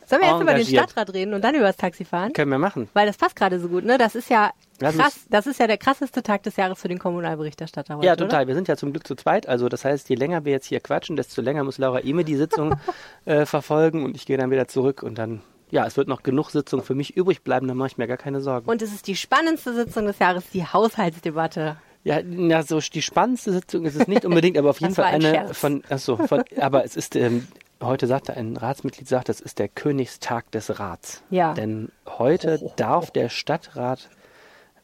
[0.08, 2.34] Sollen wir jetzt über den Stadtrat reden und dann über das Taxi fahren?
[2.34, 2.90] Können wir machen.
[2.94, 3.98] Weil das passt gerade so gut, ne?
[3.98, 5.26] Das ist ja krass.
[5.30, 8.42] Das ist ja der krasseste Tag des Jahres für den Kommunalberichterstatter heute, Ja, total.
[8.42, 8.48] Oder?
[8.50, 9.48] Wir sind ja zum Glück zu zweit.
[9.48, 12.36] Also das heißt, je länger wir jetzt hier quatschen, desto länger muss Laura Ime die
[12.36, 12.76] Sitzung
[13.26, 15.42] äh, verfolgen und ich gehe dann wieder zurück und dann
[15.72, 18.18] ja, es wird noch genug Sitzung für mich übrig bleiben, da mache ich mir gar
[18.18, 18.70] keine Sorgen.
[18.70, 21.78] Und es ist die spannendste Sitzung des Jahres, die Haushaltsdebatte.
[22.04, 25.16] Ja, ja, so die spannendste Sitzung ist es nicht unbedingt, aber auf jeden Fall ein
[25.16, 25.58] eine Scherz.
[25.58, 27.48] von, achso, von, aber es ist ähm,
[27.82, 31.24] heute sagte ein Ratsmitglied, sagt, das ist der Königstag des Rats.
[31.30, 31.54] Ja.
[31.54, 34.10] Denn heute oh, oh, darf der Stadtrat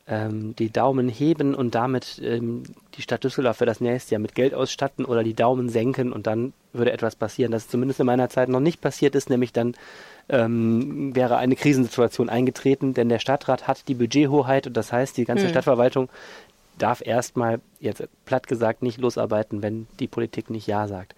[0.08, 2.64] ähm, die Daumen heben und damit ähm,
[2.96, 6.28] die Stadt Düsseldorf für das nächste Jahr mit Geld ausstatten oder die Daumen senken und
[6.28, 9.74] dann würde etwas passieren, das zumindest in meiner Zeit noch nicht passiert ist, nämlich dann
[10.30, 15.26] ähm, wäre eine Krisensituation eingetreten, denn der Stadtrat hat die Budgethoheit und das heißt, die
[15.26, 15.52] ganze hm.
[15.52, 16.10] Stadtverwaltung
[16.78, 21.16] darf erstmal, jetzt platt gesagt, nicht losarbeiten, wenn die Politik nicht Ja sagt.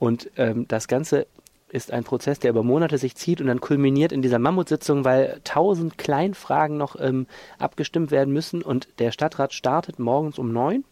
[0.00, 1.28] Und ähm, das Ganze
[1.68, 5.40] ist ein Prozess, der über Monate sich zieht und dann kulminiert in dieser Mammutsitzung, weil
[5.44, 10.84] tausend Kleinfragen noch ähm, abgestimmt werden müssen und der Stadtrat startet morgens um neun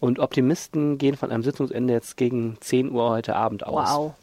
[0.00, 3.90] und Optimisten gehen von einem Sitzungsende jetzt gegen 10 Uhr heute Abend aus.
[3.90, 4.14] Wow.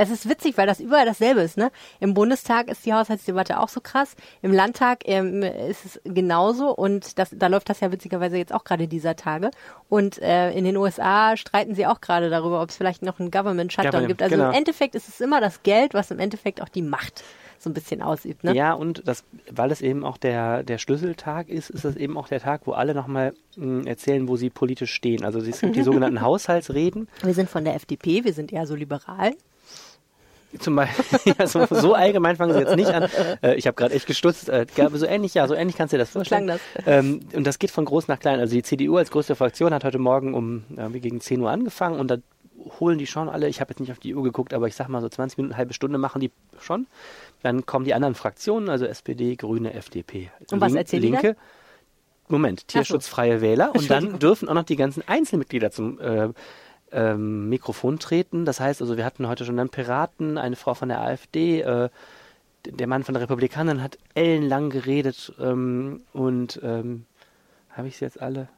[0.00, 1.58] Das ist witzig, weil das überall dasselbe ist.
[1.58, 1.70] Ne?
[1.98, 4.16] Im Bundestag ist die Haushaltsdebatte auch so krass.
[4.40, 6.74] Im Landtag ähm, ist es genauso.
[6.74, 9.50] Und das, da läuft das ja witzigerweise jetzt auch gerade dieser Tage.
[9.90, 13.30] Und äh, in den USA streiten sie auch gerade darüber, ob es vielleicht noch einen
[13.30, 14.22] Government Shutdown Government, gibt.
[14.22, 14.48] Also genau.
[14.48, 17.22] im Endeffekt ist es immer das Geld, was im Endeffekt auch die Macht
[17.58, 18.42] so ein bisschen ausübt.
[18.42, 18.54] Ne?
[18.54, 22.28] Ja, und das, weil es eben auch der, der Schlüsseltag ist, ist es eben auch
[22.28, 25.24] der Tag, wo alle nochmal mh, erzählen, wo sie politisch stehen.
[25.26, 27.06] Also es gibt die sogenannten Haushaltsreden.
[27.22, 29.32] Wir sind von der FDP, wir sind eher so liberal.
[30.58, 33.08] Zum Beispiel, ja, so, so allgemein fangen sie jetzt nicht an.
[33.42, 34.48] Äh, ich habe gerade echt gestutzt.
[34.48, 36.46] Äh, so ähnlich, ja, so ähnlich kannst du dir das vorstellen.
[36.46, 38.40] klang Ähm, und das geht von groß nach klein.
[38.40, 42.00] Also die CDU als größte Fraktion hat heute Morgen um irgendwie gegen 10 Uhr angefangen
[42.00, 42.16] und da
[42.78, 44.88] holen die schon alle, ich habe jetzt nicht auf die Uhr geguckt, aber ich sag
[44.88, 46.86] mal so 20 Minuten, eine halbe Stunde machen die schon.
[47.42, 50.30] Dann kommen die anderen Fraktionen, also SPD, Grüne, FDP.
[50.50, 51.36] Und was erzählen die Linke.
[52.28, 53.74] Moment, tierschutzfreie Wähler.
[53.74, 56.28] Und dann dürfen auch noch die ganzen Einzelmitglieder zum äh,
[56.92, 58.44] ähm, Mikrofon treten.
[58.44, 61.88] Das heißt also, wir hatten heute schon einen Piraten, eine Frau von der AfD, äh,
[62.66, 67.06] der Mann von der Republikanerin hat ellenlang geredet ähm, und ähm,
[67.70, 68.48] habe ich sie jetzt alle?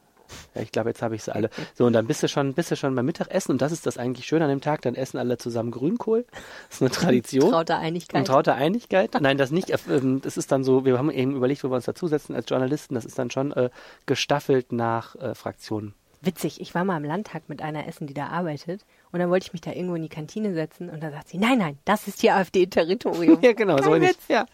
[0.55, 1.49] Ja, ich glaube, jetzt habe ich sie alle.
[1.75, 3.97] So, und dann bist du schon, bist du schon beim Mittagessen und das ist das
[3.97, 6.25] eigentlich schön an dem Tag, dann essen alle zusammen Grünkohl.
[6.69, 7.51] Das ist eine Tradition.
[7.51, 8.19] Traute Einigkeit.
[8.19, 9.11] Und traute Einigkeit?
[9.19, 9.71] Nein, das nicht.
[9.89, 12.95] Ähm, Das ist dann so, wir haben eben überlegt, wo wir uns dazusetzen als Journalisten.
[12.95, 13.69] Das ist dann schon äh,
[14.05, 15.93] gestaffelt nach äh, Fraktionen.
[16.25, 18.85] Witzig, ich war mal im Landtag mit einer Essen, die da arbeitet.
[19.11, 20.89] Und dann wollte ich mich da irgendwo in die Kantine setzen.
[20.89, 23.39] Und da sagt sie, nein, nein, das ist hier AfD-Territorium.
[23.41, 24.13] Ja, genau, so Kein nicht.
[24.13, 24.27] Witz.
[24.29, 24.45] Ja.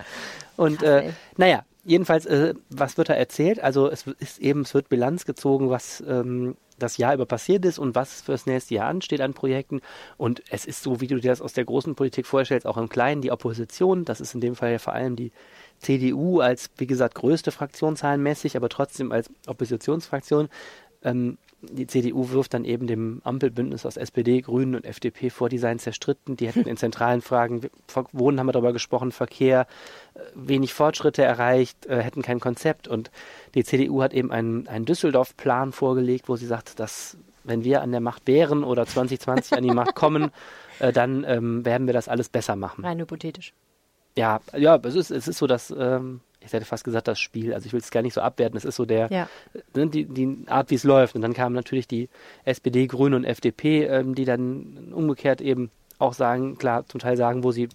[0.58, 3.60] Und Krass, äh, naja, jedenfalls, äh, was wird da erzählt?
[3.60, 7.78] Also es ist eben, es wird Bilanz gezogen, was ähm, das Jahr über passiert ist
[7.78, 9.82] und was für das nächste Jahr ansteht an Projekten.
[10.18, 12.90] Und es ist so, wie du dir das aus der großen Politik vorstellst, auch im
[12.90, 14.06] Kleinen die Opposition.
[14.06, 15.32] Das ist in dem Fall ja vor allem die
[15.80, 20.50] CDU als, wie gesagt, größte Fraktion zahlenmäßig, aber trotzdem als Oppositionsfraktion.
[21.04, 25.58] Ähm, die CDU wirft dann eben dem Ampelbündnis aus SPD, Grünen und FDP vor, die
[25.58, 26.38] seien zerstritten.
[26.38, 27.70] Die hätten in zentralen Fragen,
[28.12, 29.68] Wohnen haben wir darüber gesprochen, Verkehr,
[30.14, 32.88] äh, wenig Fortschritte erreicht, äh, hätten kein Konzept.
[32.88, 33.12] Und
[33.56, 37.92] die CDU hat eben einen, einen Düsseldorf-Plan vorgelegt, wo sie sagt, dass wenn wir an
[37.92, 40.32] der Macht wären oder 2020 an die Macht kommen,
[40.80, 42.86] äh, dann ähm, werden wir das alles besser machen.
[42.86, 43.54] Rein hypothetisch.
[44.18, 47.54] Ja, ja, es ist, es ist so das, ähm, ich hätte fast gesagt, das Spiel.
[47.54, 48.58] Also ich will es gar nicht so abwerten.
[48.58, 49.28] Es ist so der, Ja.
[49.76, 51.16] ne, die, die Art, wie es läuft.
[51.16, 52.10] Und dann kamen natürlich die
[52.46, 57.44] SPD, Grüne und FDP, ähm, die dann umgekehrt eben auch sagen, klar, zum Teil sagen,
[57.44, 57.68] wo sie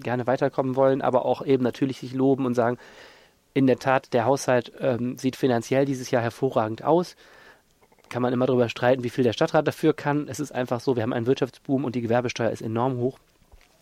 [0.00, 2.78] gerne weiterkommen wollen, aber auch eben natürlich sich loben und sagen,
[3.54, 7.16] in der Tat, der Haushalt ähm, sieht finanziell dieses Jahr hervorragend aus.
[8.08, 10.28] Kann man immer darüber streiten, wie viel der Stadtrat dafür kann.
[10.28, 13.18] Es ist einfach so, wir haben einen Wirtschaftsboom und die Gewerbesteuer ist enorm hoch.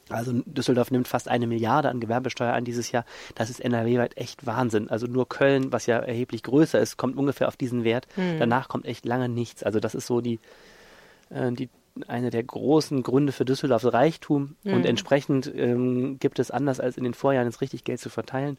[0.09, 3.05] Also Düsseldorf nimmt fast eine Milliarde an Gewerbesteuer an dieses Jahr.
[3.35, 4.89] Das ist NRW-weit echt Wahnsinn.
[4.89, 8.07] Also nur Köln, was ja erheblich größer ist, kommt ungefähr auf diesen Wert.
[8.39, 9.63] Danach kommt echt lange nichts.
[9.63, 10.41] Also das ist so die,
[11.31, 11.69] äh, die
[12.09, 14.57] eine der großen Gründe für Düsseldorfs Reichtum.
[14.75, 18.57] Und entsprechend ähm, gibt es anders als in den Vorjahren jetzt richtig Geld zu verteilen.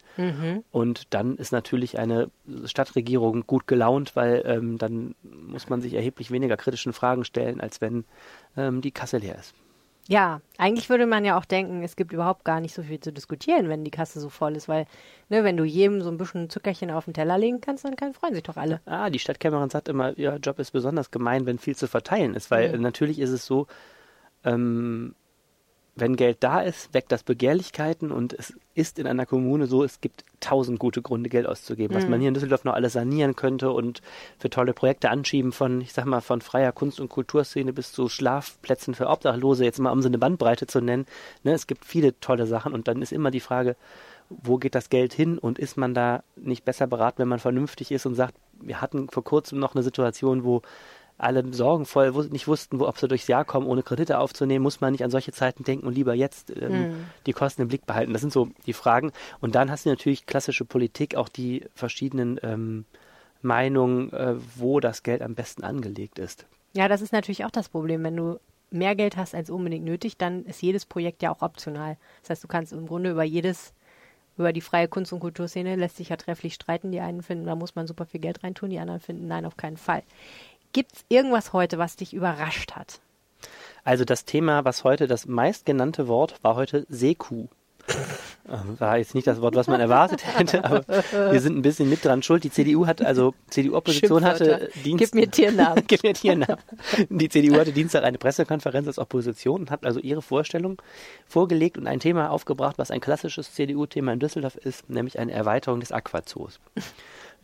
[0.70, 2.30] Und dann ist natürlich eine
[2.64, 7.80] Stadtregierung gut gelaunt, weil ähm, dann muss man sich erheblich weniger kritischen Fragen stellen, als
[7.82, 8.04] wenn
[8.56, 9.54] ähm, die Kasse leer ist.
[10.08, 13.12] Ja, eigentlich würde man ja auch denken, es gibt überhaupt gar nicht so viel zu
[13.12, 14.86] diskutieren, wenn die Kasse so voll ist, weil,
[15.28, 18.14] ne, wenn du jedem so ein bisschen Zuckerchen auf den Teller legen kannst, dann kann,
[18.14, 18.80] freuen sich doch alle.
[18.86, 22.34] Ah, die Stadt Kämmerern sagt immer, ihr Job ist besonders gemein, wenn viel zu verteilen
[22.34, 23.66] ist, weil äh, natürlich ist es so,
[24.44, 25.16] ähm,
[25.96, 30.02] wenn Geld da ist, weckt das Begehrlichkeiten und es ist in einer Kommune so, es
[30.02, 33.70] gibt tausend gute Gründe, Geld auszugeben, was man hier in Düsseldorf noch alles sanieren könnte
[33.70, 34.02] und
[34.38, 38.10] für tolle Projekte anschieben von, ich sag mal, von freier Kunst- und Kulturszene bis zu
[38.10, 41.06] Schlafplätzen für Obdachlose, jetzt mal um so eine Bandbreite zu nennen.
[41.42, 43.74] Ne, es gibt viele tolle Sachen und dann ist immer die Frage,
[44.28, 47.90] wo geht das Geld hin und ist man da nicht besser beraten, wenn man vernünftig
[47.90, 50.62] ist und sagt, wir hatten vor kurzem noch eine Situation, wo
[51.18, 54.92] alle sorgenvoll nicht wussten, wo, ob sie durchs Jahr kommen, ohne Kredite aufzunehmen, muss man
[54.92, 58.12] nicht an solche Zeiten denken und lieber jetzt ähm, die Kosten im Blick behalten.
[58.12, 59.12] Das sind so die Fragen.
[59.40, 62.84] Und dann hast du natürlich klassische Politik, auch die verschiedenen ähm,
[63.42, 66.46] Meinungen, äh, wo das Geld am besten angelegt ist.
[66.74, 68.04] Ja, das ist natürlich auch das Problem.
[68.04, 68.38] Wenn du
[68.70, 71.96] mehr Geld hast als unbedingt nötig, dann ist jedes Projekt ja auch optional.
[72.22, 73.72] Das heißt, du kannst im Grunde über jedes,
[74.36, 76.92] über die freie Kunst- und Kulturszene lässt sich ja trefflich streiten.
[76.92, 79.56] Die einen finden, da muss man super viel Geld reintun, die anderen finden, nein, auf
[79.56, 80.02] keinen Fall.
[80.76, 83.00] Gibt es irgendwas heute, was dich überrascht hat?
[83.82, 87.46] Also das Thema, was heute das meistgenannte Wort war heute Seekuh.
[88.46, 91.88] Ähm, War jetzt nicht das Wort, was man erwartet hätte, aber wir sind ein bisschen
[91.88, 92.44] mit dran schuld.
[92.44, 94.80] Die CDU hat, also CDU-Opposition hatte Schimpfwörter.
[94.84, 94.98] Dienst.
[95.12, 95.84] Gib mir Tiernamen.
[95.86, 96.62] Gib mir Tiernamen.
[97.08, 100.82] Die CDU hatte Dienstag eine Pressekonferenz als Opposition und hat also ihre Vorstellung
[101.26, 105.80] vorgelegt und ein Thema aufgebracht, was ein klassisches CDU-Thema in Düsseldorf ist, nämlich eine Erweiterung
[105.80, 106.60] des Aquazoos.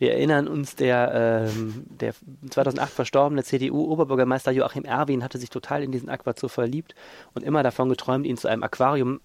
[0.03, 2.13] Wir erinnern uns, der, ähm, der
[2.49, 6.93] 2008 verstorbene CDU-Oberbürgermeister Joachim Erwin hatte sich total in diesen Aquazoo verliebt
[7.33, 9.21] und immer davon geträumt, ihn zu einem Aquarium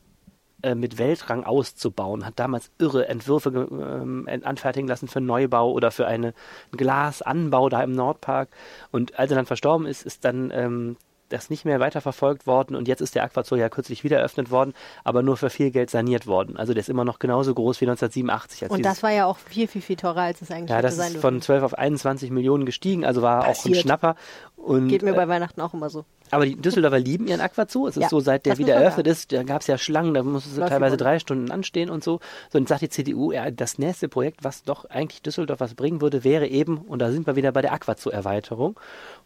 [0.62, 6.06] äh, mit Weltrang auszubauen, hat damals irre Entwürfe ähm, anfertigen lassen für Neubau oder für
[6.06, 8.48] eine, einen Glasanbau da im Nordpark.
[8.92, 10.96] Und als er dann verstorben ist, ist dann ähm,
[11.28, 14.74] das nicht mehr weiterverfolgt worden und jetzt ist der Aquazoo ja kürzlich wieder eröffnet worden,
[15.04, 16.56] aber nur für viel Geld saniert worden.
[16.56, 18.70] Also der ist immer noch genauso groß wie 1987.
[18.70, 21.14] und das war ja auch viel, viel, viel teurer, als es eigentlich ja, das sein
[21.14, 23.58] ist von 12 auf 21 Millionen gestiegen, also war Passiert.
[23.58, 24.16] auch ein Schnapper.
[24.58, 26.04] Und, Geht mir bei äh, Weihnachten auch immer so.
[26.30, 27.86] Aber die Düsseldorfer lieben ihren Aquazoo.
[27.86, 30.22] Es ist ja, so, seit der wieder eröffnet ist, da gab es ja Schlangen, da
[30.22, 32.20] musste es teilweise drei Stunden anstehen und so.
[32.50, 36.02] So, und sagt die CDU, ja, das nächste Projekt, was doch eigentlich Düsseldorf was bringen
[36.02, 38.78] würde, wäre eben, und da sind wir wieder bei der Aquazoo-Erweiterung,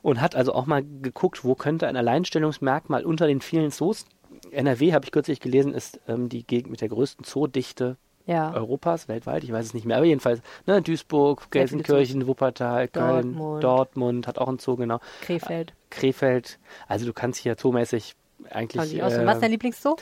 [0.03, 4.05] und hat also auch mal geguckt, wo könnte ein Alleinstellungsmerkmal unter den vielen Zoos
[4.51, 7.97] NRW, habe ich kürzlich gelesen, ist ähm, die Gegend mit der größten Zoodichte
[8.33, 8.53] ja.
[8.55, 13.65] Europas, weltweit, ich weiß es nicht mehr, aber jedenfalls, ne, Duisburg, Gelsenkirchen, Wuppertal, Köln, Dortmund.
[13.65, 14.27] Dortmund.
[14.27, 14.99] hat auch einen Zoo, genau.
[15.21, 15.75] Krefeld.
[15.91, 18.15] Krefeld, also du kannst hier zoomäßig
[18.51, 18.99] eigentlich.
[18.99, 19.97] Äh, Was ist dein Lieblingszoo?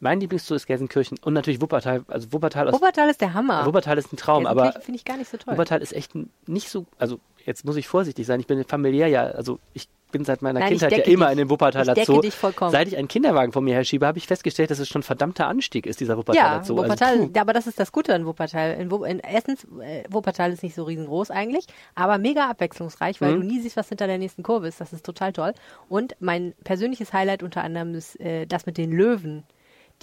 [0.00, 2.04] Mein Lieblingszoo ist Gelsenkirchen und natürlich Wuppertal.
[2.08, 3.66] Also Wuppertal, aus, Wuppertal ist der Hammer.
[3.66, 5.52] Wuppertal ist ein Traum, aber finde ich gar nicht so toll.
[5.52, 6.12] Wuppertal ist echt
[6.46, 8.40] nicht so, also jetzt muss ich vorsichtig sein.
[8.40, 11.32] Ich bin familiär ja, also ich bin seit meiner Nein, Kindheit ja immer dich.
[11.32, 12.20] in den Wuppertaler ich Zoo.
[12.20, 12.72] Dich vollkommen.
[12.72, 15.46] Seit ich einen Kinderwagen vor mir herschiebe, habe ich festgestellt, dass es schon ein verdammter
[15.46, 16.74] Anstieg ist, dieser Wuppertaler ja, Zoo.
[16.74, 18.72] Also Wuppertal, also, aber das ist das Gute an Wuppertal.
[18.80, 23.40] In, in, erstens, äh, Wuppertal ist nicht so riesengroß eigentlich, aber mega abwechslungsreich, weil mhm.
[23.42, 24.80] du nie siehst, was hinter der nächsten Kurve ist.
[24.80, 25.52] Das ist total toll.
[25.88, 29.44] Und mein persönliches Highlight unter anderem ist äh, das mit den Löwen.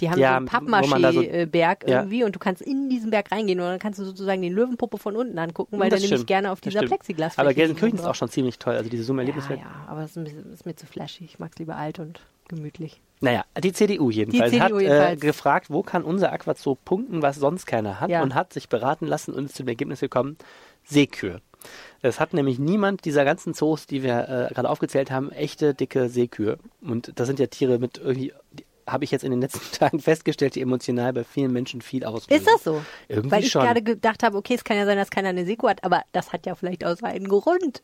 [0.00, 2.26] Die haben ja, so einen Pappmaché-Berg so, irgendwie ja.
[2.26, 5.16] und du kannst in diesen Berg reingehen und dann kannst du sozusagen den Löwenpuppe von
[5.16, 8.58] unten angucken, weil der nämlich gerne auf dieser Plexiglas Aber Gelsenkirchen ist auch schon ziemlich
[8.58, 9.56] toll, also diese Summe Ja, ja,
[9.88, 11.24] aber es ist, ist, mir zu flashy.
[11.24, 13.00] Ich mag es lieber alt und gemütlich.
[13.20, 15.22] Naja, die CDU jedenfalls die CDU hat äh, jedenfalls.
[15.22, 18.22] Äh, gefragt, wo kann unser Aquazoo punkten, was sonst keiner hat ja.
[18.22, 20.36] und hat sich beraten lassen und ist zu dem Ergebnis gekommen,
[20.84, 21.40] Seekühe.
[22.00, 26.08] Es hat nämlich niemand dieser ganzen Zoos, die wir äh, gerade aufgezählt haben, echte dicke
[26.08, 26.58] Seekühe.
[26.80, 28.32] Und das sind ja Tiere mit irgendwie
[28.88, 32.42] habe ich jetzt in den letzten Tagen festgestellt, die emotional bei vielen Menschen viel auslösen.
[32.42, 32.82] Ist das so?
[33.08, 33.62] Irgendwie Weil ich schon.
[33.62, 36.32] gerade gedacht habe, okay, es kann ja sein, dass keiner eine Seko hat, aber das
[36.32, 37.82] hat ja vielleicht auch einen Grund.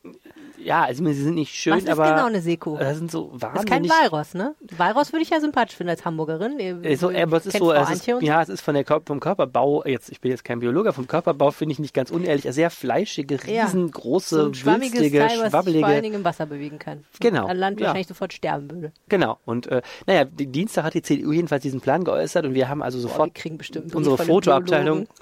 [0.59, 2.05] Ja, also sie sind nicht schön, Was aber.
[2.05, 2.77] ist genau eine Seko?
[2.79, 3.53] Das sind so wahnsinnig.
[3.53, 4.55] Das ist kein Walross, ne?
[4.77, 6.59] Walross würde ich ja sympathisch finden als Hamburgerin.
[6.59, 9.85] Äh, so, aber es ist so, es ist, ja, es ist von der vom Körperbau,
[9.85, 13.43] jetzt, ich bin jetzt kein Biologe, vom Körperbau finde ich nicht ganz unehrlich, sehr fleischige,
[13.45, 15.81] riesengroße, ja, so wülstige, Teil, schwabbelige.
[15.81, 17.05] Was vor allen Dingen im Wasser bewegen kann.
[17.21, 17.47] Genau.
[17.47, 17.87] An Land ja.
[17.87, 18.93] wahrscheinlich sofort sterben würde.
[19.09, 19.39] Genau.
[19.45, 22.83] Und, äh, naja, die Dienstag hat die CDU jedenfalls diesen Plan geäußert und wir haben
[22.83, 25.07] also sofort Boah, unsere Fotoabteilung,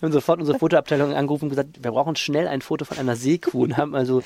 [0.00, 3.16] wir haben sofort unsere Fotoabteilung angerufen und gesagt, wir brauchen schnell ein Foto von einer
[3.16, 4.22] Seekuh und haben also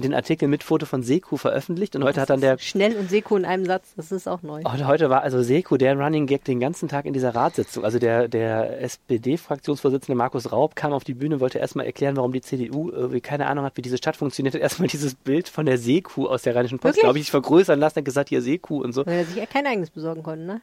[0.00, 3.36] den Artikel mit Foto von Seku veröffentlicht und heute hat dann der schnell und Seku
[3.36, 4.62] in einem Satz, das ist auch neu.
[4.64, 7.84] Heute, heute war also Seku der Running Gag den ganzen Tag in dieser Ratssitzung.
[7.84, 12.40] Also der der SPD-Fraktionsvorsitzende Markus Raub kam auf die Bühne, wollte erstmal erklären, warum die
[12.40, 14.54] CDU irgendwie keine Ahnung hat, wie diese Stadt funktioniert.
[14.54, 17.96] Hat erstmal dieses Bild von der Seekuh aus der Rheinischen Post, glaube ich, vergrößern lassen,
[17.96, 19.06] hat gesagt, hier Seekuh und so.
[19.06, 20.60] Weil er sich ja kein eigenes besorgen konnte, ne?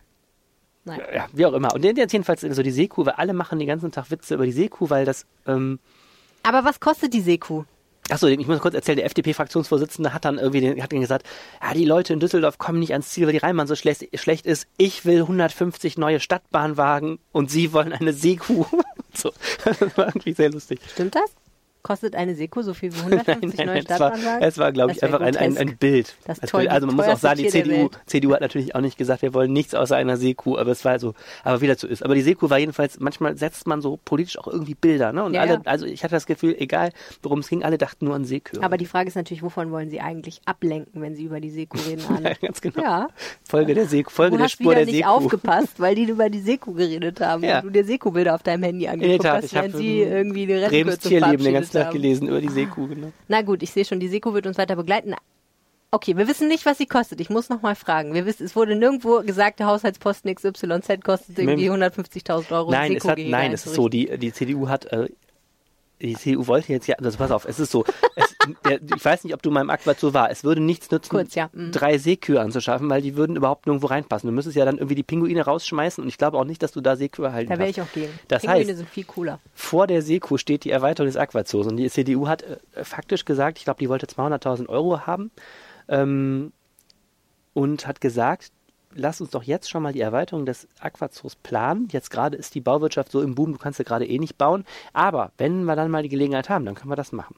[0.84, 1.00] Nein.
[1.14, 1.74] Ja, wie auch immer.
[1.74, 4.52] Und jetzt jedenfalls so die Seekuh, weil alle machen den ganzen Tag Witze über die
[4.52, 5.26] Seekuh, weil das.
[5.46, 5.80] Ähm
[6.44, 7.66] Aber was kostet die Seekuh?
[8.10, 11.26] Achso, ich muss kurz erzählen, der FDP-Fraktionsvorsitzende hat dann irgendwie hat dann gesagt,
[11.62, 14.46] ja, die Leute in Düsseldorf kommen nicht ans Ziel, weil die Rheinbahn so schlecht, schlecht
[14.46, 14.68] ist.
[14.78, 18.66] Ich will 150 neue Stadtbahnwagen und sie wollen eine Seekuh.
[19.14, 19.32] so,
[19.64, 20.80] das war irgendwie sehr lustig.
[20.92, 21.32] Stimmt das?
[21.84, 24.48] Kostet eine Seko so viel wie 150 nein, nein, neue Stadtbahnwagen?
[24.48, 26.16] Es war, war glaube ich, einfach ein, ein, ein, Bild.
[26.26, 29.22] Das toll, Also man muss auch sagen, die CDU, CDU hat natürlich auch nicht gesagt,
[29.22, 31.14] wir wollen nichts außer einer Seekuh, aber es war so,
[31.44, 32.04] aber wieder so ist.
[32.04, 35.24] Aber die Seekuh war jedenfalls, manchmal setzt man so politisch auch irgendwie Bilder, ne?
[35.24, 35.62] Und ja, alle, ja.
[35.66, 36.92] also ich hatte das Gefühl, egal
[37.24, 38.64] worum es ging, alle dachten nur an Seekühe.
[38.64, 41.78] Aber die Frage ist natürlich, wovon wollen sie eigentlich ablenken, wenn sie über die Seekuh
[41.88, 42.04] reden?
[42.24, 42.82] ja, ganz genau.
[42.82, 43.08] Ja.
[43.44, 46.40] Folge der Seekuh, Folge du der Spur der hast nicht aufgepasst, weil die über die
[46.40, 47.60] Seekuh geredet haben ja.
[47.60, 51.44] und du dir Seekuh-Bilder auf deinem Handy angeguckt hast, während sie irgendwie eine Rennkürzung Tierleben
[51.44, 53.12] den ganzen Tag gelesen über die Seekuh, genau.
[53.28, 55.16] Na gut, ich sehe schon, die Seekuh wird uns weiter begleiten.
[55.94, 57.20] Okay, wir wissen nicht, was sie kostet.
[57.20, 58.14] Ich muss noch mal fragen.
[58.14, 62.72] Wir wissen, es wurde nirgendwo gesagt, der Haushaltsposten XYZ kostet irgendwie 150.000 Euro.
[62.72, 63.90] Nein, es, hat, nein es ist so.
[63.90, 65.10] Die, die CDU hat äh,
[66.02, 67.84] die CDU wollte jetzt ja, also pass auf, es ist so,
[68.16, 68.36] es,
[68.66, 71.50] der, ich weiß nicht, ob du meinem Aquazoo war, es würde nichts nützen, Kurz, ja.
[71.54, 71.72] mhm.
[71.72, 74.28] drei Seekühe anzuschaffen, weil die würden überhaupt nirgendwo reinpassen.
[74.28, 76.82] Du müsstest ja dann irgendwie die Pinguine rausschmeißen und ich glaube auch nicht, dass du
[76.82, 78.10] da Seekühe halten Da werde ich auch gehen.
[78.28, 79.40] Das Pinguine heißt, sind viel cooler.
[79.54, 83.58] Vor der Seekuh steht die Erweiterung des Aquazoos und die CDU hat äh, faktisch gesagt,
[83.58, 85.32] ich glaube, die wollte 200.000 Euro haben
[85.88, 86.52] ähm,
[87.54, 88.52] und hat gesagt,
[88.96, 91.88] lass uns doch jetzt schon mal die Erweiterung des Aquazoos planen.
[91.92, 94.66] Jetzt gerade ist die Bauwirtschaft so im Boom, du kannst ja gerade eh nicht bauen.
[94.94, 97.36] Aber wenn wir dann mal die Gelegenheit haben, dann können wir das machen.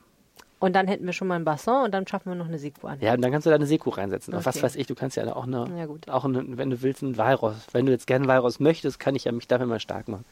[0.64, 2.88] Und dann hätten wir schon mal ein Bassin und dann schaffen wir noch eine Seekuh
[2.88, 2.98] an.
[3.02, 4.34] Ja, und dann kannst du da eine Seekuh reinsetzen.
[4.34, 4.46] Okay.
[4.46, 6.08] Was weiß ich, du kannst ja auch eine, ja, gut.
[6.08, 7.68] auch eine, wenn du willst, ein Walross.
[7.74, 10.24] Wenn du jetzt gerne Walross möchtest, kann ich ja mich dafür mal stark machen.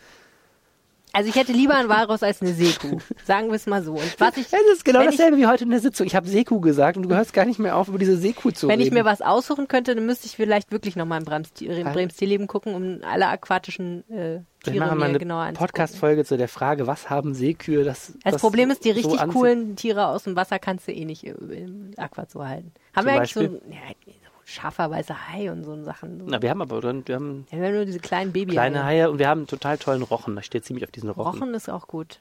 [1.14, 3.00] Also ich hätte lieber ein Walross als eine Seekuh.
[3.26, 3.92] Sagen wir es mal so.
[3.94, 6.08] Und was ich, Es ist genau wenn ich- dasselbe wie heute in der Sitzung.
[6.08, 8.68] Ich habe Seekuh gesagt und du hörst gar nicht mehr auf, über diese Seekuh zu
[8.68, 8.88] Wenn reden.
[8.88, 12.48] ich mir was aussuchen könnte, dann müsste ich vielleicht wirklich nochmal im Bremstier- im Bremstierleben
[12.48, 15.52] gucken, um alle aquatischen äh, Wir Tiere machen mir eine genauer.
[15.54, 17.84] Podcast-Folge zu der Frage, was haben Seekühe?
[17.84, 20.94] Das, Das, Problem ist, die so richtig an- coolen Tiere aus dem Wasser kannst du
[20.94, 22.72] eh nicht im Aquazoo halten.
[22.96, 23.62] Haben Zum wir eigentlich so, Beispiel?
[23.68, 24.21] ein- ja, so
[24.52, 26.24] scharfer weißer Hai und so Sachen.
[26.26, 29.10] Na, wir haben aber wir haben Ja, wir haben nur diese kleinen Baby kleine Haie
[29.10, 30.38] und wir haben einen total tollen Rochen.
[30.38, 31.40] Ich stehe ziemlich auf diesen Rochen.
[31.40, 32.20] Rochen ist auch gut.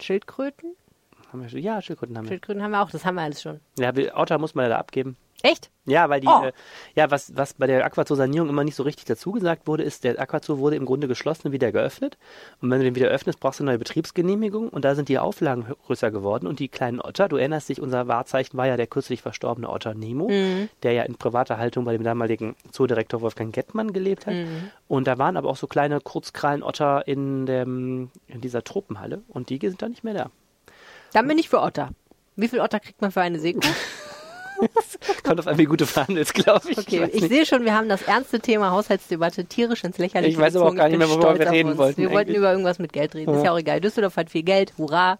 [0.00, 0.74] Schildkröten?
[1.32, 2.28] Haben wir ja, Schildkröten haben wir.
[2.28, 3.60] Schildkröten haben wir auch, das haben wir alles schon.
[3.78, 5.16] Ja, Otter muss man ja da abgeben.
[5.42, 5.70] Echt?
[5.86, 6.46] Ja, weil die, Oh.
[6.46, 6.52] äh,
[6.96, 10.20] ja, was, was bei der Aquazoo-Sanierung immer nicht so richtig dazu gesagt wurde, ist, der
[10.20, 12.18] Aquazoo wurde im Grunde geschlossen und wieder geöffnet.
[12.60, 14.68] Und wenn du den wieder öffnest, brauchst du eine neue Betriebsgenehmigung.
[14.68, 16.48] Und da sind die Auflagen größer geworden.
[16.48, 19.94] Und die kleinen Otter, du erinnerst dich, unser Wahrzeichen war ja der kürzlich verstorbene Otter
[19.94, 20.28] Nemo,
[20.82, 24.34] der ja in privater Haltung bei dem damaligen Zoodirektor Wolfgang Gettmann gelebt hat.
[24.88, 29.22] Und da waren aber auch so kleine Kurzkrallen-Otter in, dem, in dieser Tropenhalle.
[29.28, 30.30] Und die sind da nicht mehr da.
[31.12, 31.90] Dann bin ich für Otter.
[32.34, 33.60] Wie viel Otter kriegt man für eine Seekuh?
[35.22, 36.78] Kommt auf an, wie gut du verhandelst, glaube ich.
[36.78, 37.28] Okay, ich nicht.
[37.28, 40.74] sehe schon, wir haben das ernste Thema Haushaltsdebatte tierisch ins Lächerliche Ich weiß aber auch
[40.74, 41.78] gar nicht mehr, worüber wir reden uns.
[41.78, 42.36] wollten Wir wollten eigentlich.
[42.38, 43.34] über irgendwas mit Geld reden.
[43.34, 43.80] Ist ja auch egal.
[43.80, 44.74] Düsseldorf hat viel Geld.
[44.78, 45.18] Hurra.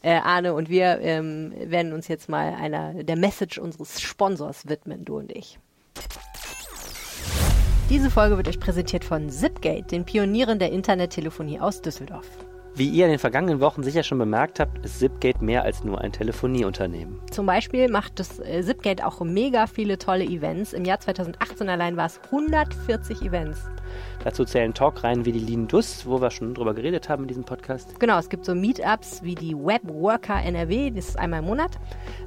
[0.00, 5.04] Äh, Arne und wir ähm, werden uns jetzt mal einer der Message unseres Sponsors widmen,
[5.04, 5.58] du und ich.
[7.90, 12.26] Diese Folge wird euch präsentiert von Zipgate, den Pionieren der Internettelefonie aus Düsseldorf.
[12.78, 16.00] Wie ihr in den vergangenen Wochen sicher schon bemerkt habt, ist Zipgate mehr als nur
[16.00, 17.18] ein Telefonieunternehmen.
[17.28, 20.74] Zum Beispiel macht das äh, Zipgate auch mega viele tolle Events.
[20.74, 23.58] Im Jahr 2018 allein war es 140 Events.
[24.24, 27.44] Dazu zählen Talkreihen wie die Lean Dus, wo wir schon drüber geredet haben in diesem
[27.44, 27.98] Podcast.
[28.00, 31.78] Genau, es gibt so Meetups wie die Web Worker NRW, das ist einmal im Monat.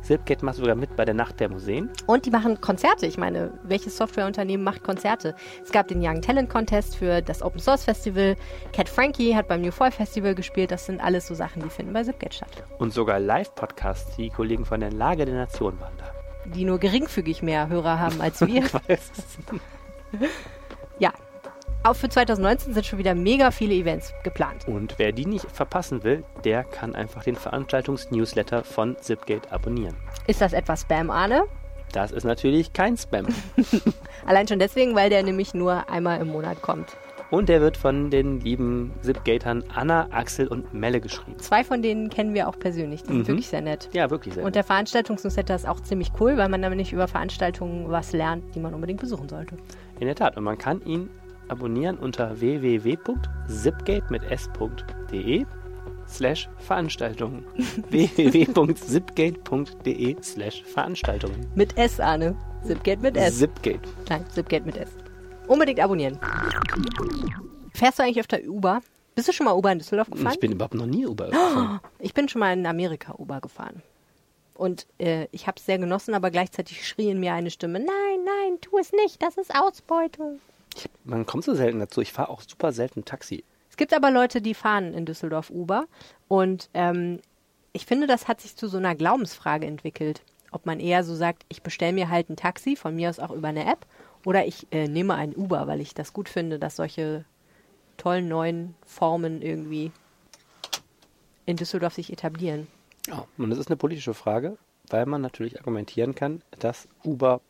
[0.02, 1.90] Zipgate macht sogar mit bei der Nacht der Museen.
[2.08, 3.06] Und die machen Konzerte.
[3.06, 5.36] Ich meine, welches Softwareunternehmen macht Konzerte?
[5.64, 8.36] Es gab den Young Talent Contest für das Open Source Festival.
[8.74, 10.72] Cat Frankie hat beim New Fall Festival gespielt.
[10.72, 12.64] Das sind alles so Sachen, die finden bei Zipgate statt.
[12.80, 14.16] Und sogar Live-Podcasts.
[14.16, 16.12] Die Kollegen von der Lage der Nation waren da.
[16.54, 18.64] Die nur geringfügig mehr Hörer haben als wir.
[21.84, 24.68] Auch für 2019 sind schon wieder mega viele Events geplant.
[24.68, 29.96] Und wer die nicht verpassen will, der kann einfach den Veranstaltungs-Newsletter von Zipgate abonnieren.
[30.28, 31.44] Ist das etwas Spam, Arne?
[31.92, 33.26] Das ist natürlich kein Spam.
[34.28, 36.96] Allein schon deswegen, weil der nämlich nur einmal im Monat kommt.
[37.32, 41.40] Und der wird von den lieben Zipgatern Anna, Axel und Melle geschrieben.
[41.40, 43.02] Zwei von denen kennen wir auch persönlich.
[43.04, 43.28] Die sind Mhm.
[43.28, 43.90] wirklich sehr nett.
[43.94, 44.44] Ja, wirklich sehr.
[44.44, 48.60] Und der Veranstaltungsnewsletter ist auch ziemlich cool, weil man nämlich über Veranstaltungen was lernt, die
[48.60, 49.56] man unbedingt besuchen sollte.
[50.00, 50.36] In der Tat.
[50.38, 51.10] Und man kann ihn
[51.52, 55.46] abonnieren unter www.zipgate mit s.de
[56.08, 57.46] slash Veranstaltungen.
[57.90, 61.46] www.zipgate.de slash Veranstaltungen.
[61.56, 62.36] Mit S, Arne.
[62.66, 63.40] Zipgate mit S.
[63.40, 63.90] Zipgate.
[64.10, 64.90] Nein, Zipgate mit S.
[65.48, 66.20] Unbedingt abonnieren.
[67.74, 68.82] Fährst du eigentlich öfter Uber?
[69.16, 70.34] Bist du schon mal Uber in Düsseldorf gefahren?
[70.34, 71.80] Ich bin überhaupt noch nie Uber gefahren.
[72.00, 73.82] Ich bin schon mal in Amerika Uber gefahren.
[74.54, 78.24] Und äh, ich habe es sehr genossen, aber gleichzeitig schrie in mir eine Stimme, nein,
[78.24, 80.40] nein, tu es nicht, das ist Ausbeutung.
[80.76, 82.02] Ich, man kommt so selten dazu.
[82.02, 83.44] Ich fahre auch super selten Taxi.
[83.70, 85.86] Es gibt aber Leute, die fahren in Düsseldorf Uber.
[86.28, 87.20] Und ähm,
[87.74, 90.22] ich finde, das hat sich zu so einer Glaubensfrage entwickelt.
[90.52, 93.32] Ob man eher so sagt, ich bestelle mir halt ein Taxi, von mir aus auch
[93.32, 93.86] über eine App,
[94.26, 97.26] oder ich äh, nehme einen Uber, weil ich das gut finde, dass solche
[97.98, 99.92] tollen neuen Formen irgendwie
[101.46, 102.68] in Düsseldorf sich etablieren.
[103.08, 103.26] Ja.
[103.38, 104.58] Und das ist eine politische Frage,
[104.90, 107.42] weil man natürlich argumentieren kann, dass Uber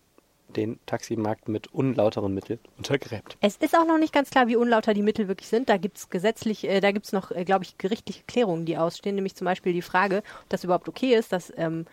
[0.55, 3.37] den Taximarkt mit unlauteren Mitteln untergräbt.
[3.41, 5.69] Es ist auch noch nicht ganz klar, wie unlauter die Mittel wirklich sind.
[5.69, 8.77] Da gibt es gesetzlich, äh, da gibt es noch, äh, glaube ich, gerichtliche Klärungen, die
[8.77, 11.85] ausstehen, nämlich zum Beispiel die Frage, ob das überhaupt okay ist, dass ähm,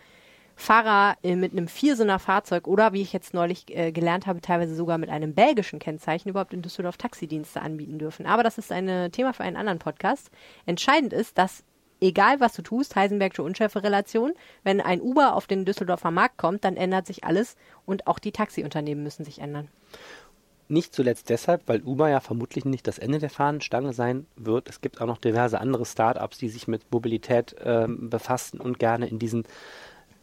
[0.55, 4.75] Fahrer äh, mit einem Viersinner Fahrzeug oder wie ich jetzt neulich äh, gelernt habe, teilweise
[4.75, 8.25] sogar mit einem belgischen Kennzeichen überhaupt in Düsseldorf Taxidienste anbieten dürfen.
[8.25, 10.29] Aber das ist ein Thema für einen anderen Podcast.
[10.65, 11.63] Entscheidend ist, dass
[12.01, 14.33] egal was du tust, Heisenbergsche Unschärferelation,
[14.63, 18.31] wenn ein Uber auf den Düsseldorfer Markt kommt, dann ändert sich alles und auch die
[18.31, 19.67] Taxiunternehmen müssen sich ändern.
[20.71, 24.69] Nicht zuletzt deshalb, weil Uber ja vermutlich nicht das Ende der Fahnenstange sein wird.
[24.69, 29.07] Es gibt auch noch diverse andere Startups, die sich mit Mobilität ähm, befassen und gerne
[29.07, 29.45] in diesen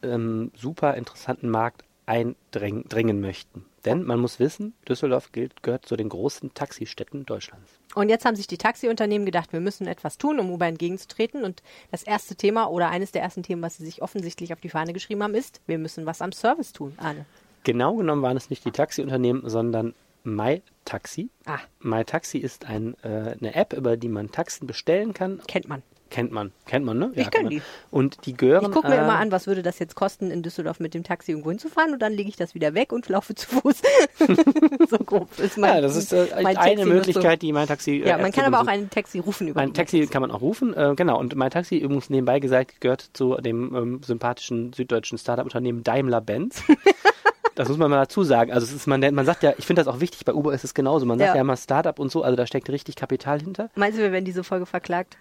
[0.03, 3.65] ähm, super interessanten Markt eindringen dringen möchten.
[3.85, 7.71] Denn man muss wissen, Düsseldorf gilt, gehört zu den großen Taxistädten Deutschlands.
[7.95, 11.45] Und jetzt haben sich die Taxiunternehmen gedacht, wir müssen etwas tun, um Uber entgegenzutreten.
[11.45, 14.69] Und das erste Thema oder eines der ersten Themen, was sie sich offensichtlich auf die
[14.69, 17.27] Fahne geschrieben haben, ist, wir müssen was am Service tun, Arne.
[17.65, 21.31] Genau genommen waren es nicht die Taxiunternehmen, sondern MyTaxi.
[21.47, 25.83] Ah, MyTaxi ist ein, äh, eine App, über die man Taxen bestellen kann kennt man.
[26.09, 26.53] Kennt man.
[26.67, 27.11] Kennt man, ne?
[27.15, 27.51] Ich kennt kenn man.
[27.51, 27.63] die.
[27.91, 28.65] Und die gehören.
[28.67, 31.03] Ich gucke mir äh, immer an, was würde das jetzt kosten, in Düsseldorf mit dem
[31.03, 33.83] Taxi irgendwo hinzufahren und dann lege ich das wieder weg und laufe zu Fuß.
[34.89, 36.89] so grob ist mein Ja, das ist äh, eine Taxi-Nutzung.
[36.89, 38.03] Möglichkeit, die mein Taxi.
[38.03, 40.31] äh, Ja, man kann aber auch ein Taxi rufen über Mein die Taxi kann man
[40.31, 41.19] auch rufen, äh, genau.
[41.19, 46.63] Und mein Taxi, übrigens nebenbei gesagt, gehört zu dem ähm, sympathischen süddeutschen Startup-Unternehmen Daimler-Benz.
[47.57, 48.53] das muss man mal dazu sagen.
[48.53, 50.63] Also es ist, man, man sagt ja, ich finde das auch wichtig, bei Uber ist
[50.65, 51.05] es genauso.
[51.07, 51.35] Man sagt Ja.
[51.35, 53.71] ja, immer Startup und so, also da steckt richtig Kapital hinter.
[53.75, 55.17] Meinst du, wir werden diese Folge verklagt?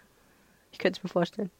[0.75, 1.51] Ich könnte es mir vorstellen.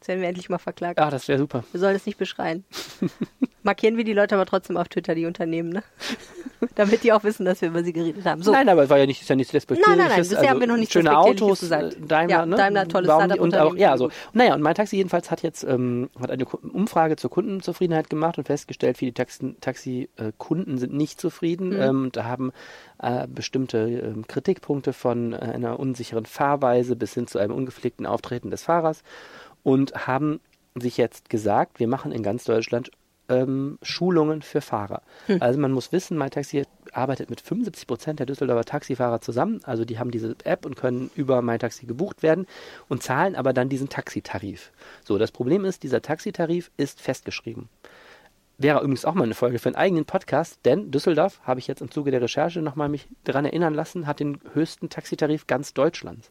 [0.00, 0.98] Jetzt werden wir endlich mal verklagt.
[0.98, 1.62] Ach, das wäre super.
[1.70, 2.64] Wir sollen es nicht beschreien.
[3.64, 5.82] Markieren wir die Leute aber trotzdem auf Twitter, die Unternehmen, ne?
[6.76, 8.42] Damit die auch wissen, dass wir über sie geredet haben.
[8.42, 8.52] So.
[8.52, 9.96] Nein, aber es war ja nicht, ist ja nichts Despektierliches.
[9.96, 11.94] Nein, nein, nein, bisher haben wir noch nichts Schöne Autos, gesagt.
[11.94, 12.56] äh, Daimler, Ja, ne?
[12.56, 14.10] Daimler, tolles Warum die- und auch, Ja, so.
[14.32, 18.44] Naja, und mein Taxi jedenfalls hat jetzt ähm, hat eine Umfrage zur Kundenzufriedenheit gemacht und
[18.46, 21.80] festgestellt, viele Taxi- Taxi-Kunden sind nicht zufrieden Mhm.
[21.82, 22.52] ähm, und da haben
[23.02, 28.50] äh, bestimmte ähm, Kritikpunkte von äh, einer unsicheren Fahrweise bis hin zu einem ungepflegten Auftreten
[28.50, 29.02] des Fahrers
[29.62, 30.40] und haben
[30.76, 32.90] sich jetzt gesagt, wir machen in ganz Deutschland
[33.28, 35.02] ähm, Schulungen für Fahrer.
[35.40, 39.60] Also man muss wissen, MyTaxi arbeitet mit 75 Prozent der Düsseldorfer Taxifahrer zusammen.
[39.64, 42.46] Also die haben diese App und können über MyTaxi gebucht werden
[42.88, 44.72] und zahlen aber dann diesen Taxitarif.
[45.04, 47.68] So, das Problem ist, dieser Taxitarif ist festgeschrieben.
[48.56, 51.82] Wäre übrigens auch mal eine Folge für einen eigenen Podcast, denn Düsseldorf, habe ich jetzt
[51.82, 56.28] im Zuge der Recherche nochmal mich daran erinnern lassen, hat den höchsten Taxitarif ganz Deutschlands.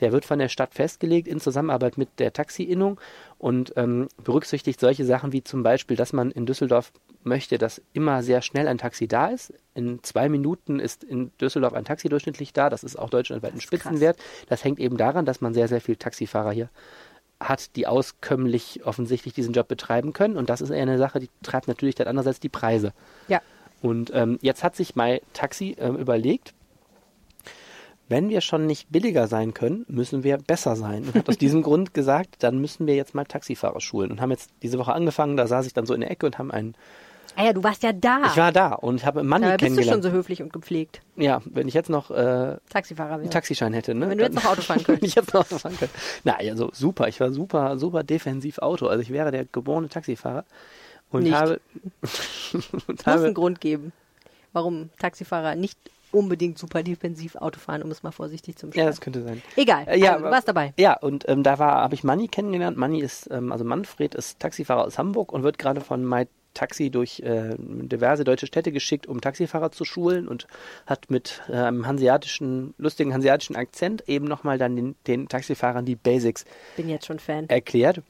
[0.00, 3.00] Der wird von der Stadt festgelegt in Zusammenarbeit mit der Taxi-Innung
[3.38, 6.92] und ähm, berücksichtigt solche Sachen wie zum Beispiel, dass man in Düsseldorf
[7.22, 9.54] möchte, dass immer sehr schnell ein Taxi da ist.
[9.74, 12.68] In zwei Minuten ist in Düsseldorf ein Taxi durchschnittlich da.
[12.68, 13.80] Das ist auch deutschlandweit ein ist krass.
[13.80, 14.18] Spitzenwert.
[14.48, 16.68] Das hängt eben daran, dass man sehr, sehr viel Taxifahrer hier
[17.40, 20.36] hat, die auskömmlich offensichtlich diesen Job betreiben können.
[20.36, 22.92] Und das ist eher eine Sache, die treibt natürlich dann andererseits die Preise.
[23.28, 23.40] Ja.
[23.82, 26.54] Und ähm, jetzt hat sich My Taxi ähm, überlegt,
[28.08, 31.04] wenn wir schon nicht billiger sein können, müssen wir besser sein.
[31.04, 34.10] Und hat aus diesem Grund gesagt, dann müssen wir jetzt mal Taxifahrer schulen.
[34.10, 36.38] Und haben jetzt diese Woche angefangen, da saß ich dann so in der Ecke und
[36.38, 36.74] haben einen.
[37.36, 38.22] Ah ja, du warst ja da.
[38.26, 40.04] Ich war da und habe einen Mann da bist du schon kennengelernt.
[40.04, 41.00] so höflich und gepflegt.
[41.16, 43.30] ja, wenn ich jetzt noch äh, Taxifahrer einen wäre.
[43.30, 44.08] Taxischein hätte, ne?
[44.10, 45.04] Wenn du jetzt noch Auto fahren Wenn könntest.
[45.08, 45.94] ich jetzt noch Auto fahren könnte.
[46.24, 47.08] Na, also super.
[47.08, 48.86] Ich war super, super defensiv Auto.
[48.88, 50.44] Also ich wäre der geborene Taxifahrer.
[51.10, 51.34] Und Nicht.
[51.34, 51.60] habe.
[52.52, 53.92] und Muss habe einen Grund geben,
[54.52, 55.78] warum Taxifahrer nicht
[56.12, 58.86] unbedingt super defensiv Auto fahren, um es mal vorsichtig zu ja, beschreiben.
[58.88, 59.42] das könnte sein.
[59.56, 60.72] Egal, Äh, ja, also, du warst dabei.
[60.76, 62.76] Ja, und ähm, da war, habe ich Manni kennengelernt.
[62.76, 66.90] Manni ist, ähm, also Manfred ist Taxifahrer aus Hamburg und wird gerade von My Taxi
[66.90, 70.46] durch äh, diverse deutsche Städte geschickt, um Taxifahrer zu schulen und
[70.86, 75.96] hat mit äh, einem hanseatischen, lustigen hanseatischen Akzent eben nochmal dann den, den Taxifahrern die
[75.96, 76.44] Basics
[76.76, 77.48] Bin jetzt schon Fan.
[77.48, 78.02] erklärt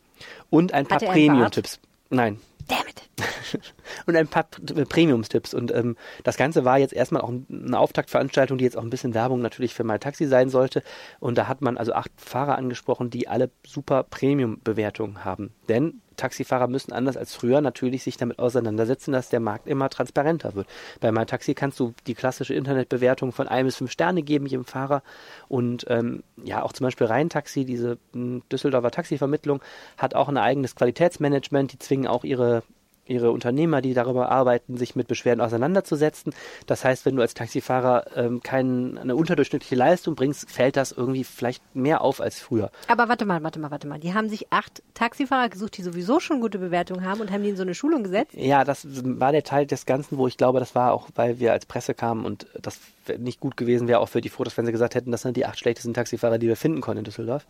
[0.51, 1.81] und ein paar Premium-Tipps.
[2.11, 2.39] Nein.
[2.69, 3.03] Damn it.
[4.07, 5.55] und ein paar Premium-Tipps.
[5.55, 8.91] Und ähm, das Ganze war jetzt erstmal auch ein- eine Auftaktveranstaltung, die jetzt auch ein
[8.91, 10.83] bisschen Werbung natürlich für My Taxi sein sollte.
[11.19, 15.53] Und da hat man also acht Fahrer angesprochen, die alle super Premium-Bewertungen haben.
[15.69, 20.55] Denn Taxifahrer müssen anders als früher natürlich sich damit auseinandersetzen, dass der Markt immer transparenter
[20.55, 20.69] wird.
[21.01, 24.65] Bei My Taxi kannst du die klassische Internetbewertung von ein bis fünf Sterne geben jedem
[24.65, 25.03] Fahrer.
[25.49, 29.63] Und ähm, ja, auch zum Beispiel Rheintaxi, diese m, Düsseldorfer Taxivermittlung,
[29.97, 31.73] hat auch ein eigenes Qualitätsmanagement.
[31.73, 32.63] Die zwingen auch ihre
[33.11, 36.33] ihre Unternehmer, die darüber arbeiten, sich mit Beschwerden auseinanderzusetzen.
[36.67, 41.25] Das heißt, wenn du als Taxifahrer ähm, kein, eine unterdurchschnittliche Leistung bringst, fällt das irgendwie
[41.25, 42.71] vielleicht mehr auf als früher.
[42.89, 43.99] Aber warte mal, warte mal, warte mal.
[43.99, 47.51] Die haben sich acht Taxifahrer gesucht, die sowieso schon gute Bewertungen haben und haben die
[47.51, 48.35] in so eine Schulung gesetzt.
[48.35, 51.53] Ja, das war der Teil des Ganzen, wo ich glaube, das war auch, weil wir
[51.53, 52.79] als Presse kamen und das
[53.19, 55.47] nicht gut gewesen wäre, auch für die Fotos, wenn sie gesagt hätten, das sind die
[55.47, 57.47] acht schlechtesten Taxifahrer, die wir finden konnten in Düsseldorf.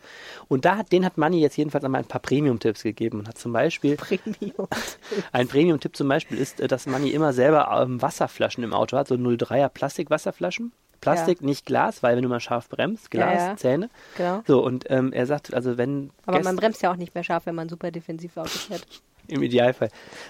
[0.49, 3.39] Und da hat, den hat Manni jetzt jedenfalls einmal ein paar Premium-Tipps gegeben und hat
[3.39, 4.69] zum Beispiel Premium.
[5.33, 9.09] Ein Premium-Tipp zum Beispiel ist, äh, dass Manni immer selber ähm, Wasserflaschen im Auto hat,
[9.09, 10.73] so 03er Plastikwasserflaschen.
[11.01, 13.57] Plastik, nicht Glas, weil wenn du mal scharf bremst, Glas, Ja, ja.
[13.57, 13.89] Zähne.
[14.19, 14.43] Genau.
[14.47, 17.25] So, und ähm, er sagt, also wenn Aber Gäste- man bremst ja auch nicht mehr
[17.25, 18.87] scharf, wenn man super defensiv Auto fährt.
[19.31, 19.89] Im Idealfall.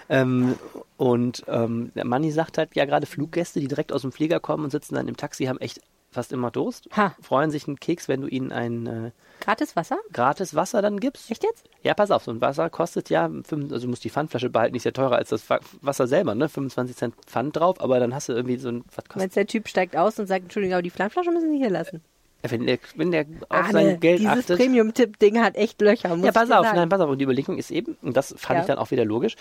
[0.08, 0.56] Ähm,
[0.96, 4.64] und ähm, der Manni sagt halt, ja, gerade Fluggäste, die direkt aus dem Flieger kommen
[4.64, 5.80] und sitzen dann im Taxi, haben echt
[6.12, 6.88] fast immer Durst.
[6.96, 7.14] Ha.
[7.22, 9.96] Freuen sich einen Keks, wenn du ihnen ein äh, Gratis Wasser?
[10.12, 11.30] gratis Wasser dann gibst.
[11.30, 11.64] Echt jetzt?
[11.84, 14.74] Ja, pass auf, so ein Wasser kostet ja, fünf- also du musst die Pfandflasche behalten,
[14.74, 16.48] ist ja teurer als das Wa- Wasser selber, ne?
[16.48, 19.46] 25 Cent Pfand drauf, aber dann hast du irgendwie so ein, was kostet Meinst der
[19.46, 22.02] Typ steigt aus und sagt, Entschuldigung, aber die Flammflasche müssen Sie hier lassen.
[22.42, 24.58] Wenn der, wenn der auf Arne, sein Geld dieses achtet.
[24.58, 26.76] Premium-Tipp-Ding hat echt Löcher, muss Ja, pass auf, sagen.
[26.76, 27.10] nein, pass auf.
[27.10, 28.60] Und die Überlegung ist eben, und das fand Ja.
[28.62, 29.36] ich dann auch wieder logisch,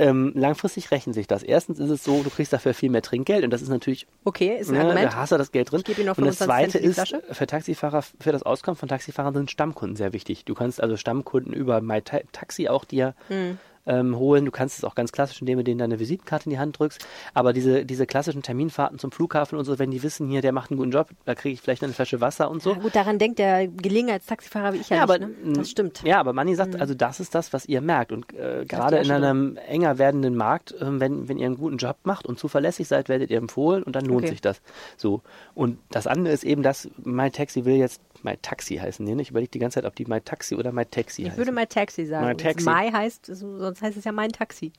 [0.00, 1.44] ähm, langfristig rechnet sich das.
[1.44, 4.56] Erstens ist es so, du kriegst dafür viel mehr Trinkgeld und das ist natürlich, Okay,
[4.58, 5.12] ist ein ne, Argument.
[5.12, 5.78] da hast du das Geld drin.
[5.80, 8.88] Ich gebe Ihnen noch und das 25 Zweite ist, für Taxifahrer, für das Auskommen von
[8.88, 10.44] Taxifahrern sind Stammkunden sehr wichtig.
[10.44, 13.58] Du kannst also Stammkunden über My Ta- Taxi auch dir Hm.
[13.86, 14.44] Ähm, holen.
[14.44, 17.06] Du kannst es auch ganz klassisch, indem du denen deine Visitenkarte in die Hand drückst.
[17.34, 20.70] Aber diese, diese klassischen Terminfahrten zum Flughafen und so, wenn die wissen, hier, der macht
[20.70, 22.72] einen guten Job, da kriege ich vielleicht eine Flasche Wasser und so.
[22.72, 25.52] Ja, gut, daran denkt der Gelegenheitstaxifahrer wie ich ja, Ja, nicht, aber, ne?
[25.56, 26.02] Das stimmt.
[26.04, 28.12] Ja, aber Manni sagt, also das ist das, was ihr merkt.
[28.12, 29.14] Und äh, gerade in schon.
[29.16, 33.08] einem enger werdenden Markt, ähm, wenn, wenn ihr einen guten Job macht und zuverlässig seid,
[33.08, 34.28] werdet ihr empfohlen und dann lohnt Okay.
[34.30, 34.60] sich das.
[34.96, 35.22] So.
[35.54, 39.04] Und das andere ist eben, dass My Taxi will jetzt My Taxi heißen.
[39.04, 41.38] Nee, ich überlege die ganze Zeit, ob die My Taxi oder My Taxi Ich heißen.
[41.38, 42.26] würde My Taxi sagen.
[42.26, 42.64] My Taxi.
[42.68, 44.72] My heißt, so- sonst heißt es ja mein Taxi.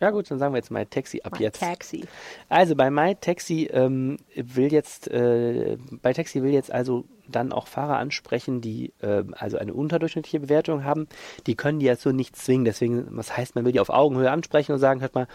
[0.00, 1.60] ja gut, dann sagen wir jetzt My Taxi ab My jetzt.
[1.60, 2.04] Taxi.
[2.48, 7.96] Also bei MyTaxi ähm, will jetzt, äh, bei Taxi will jetzt also dann auch Fahrer
[7.96, 11.08] ansprechen, die äh, also eine unterdurchschnittliche Bewertung haben.
[11.46, 12.64] Die können die jetzt so nicht zwingen.
[12.64, 15.26] Deswegen, was heißt, man will die auf Augenhöhe ansprechen und sagen, hört mal,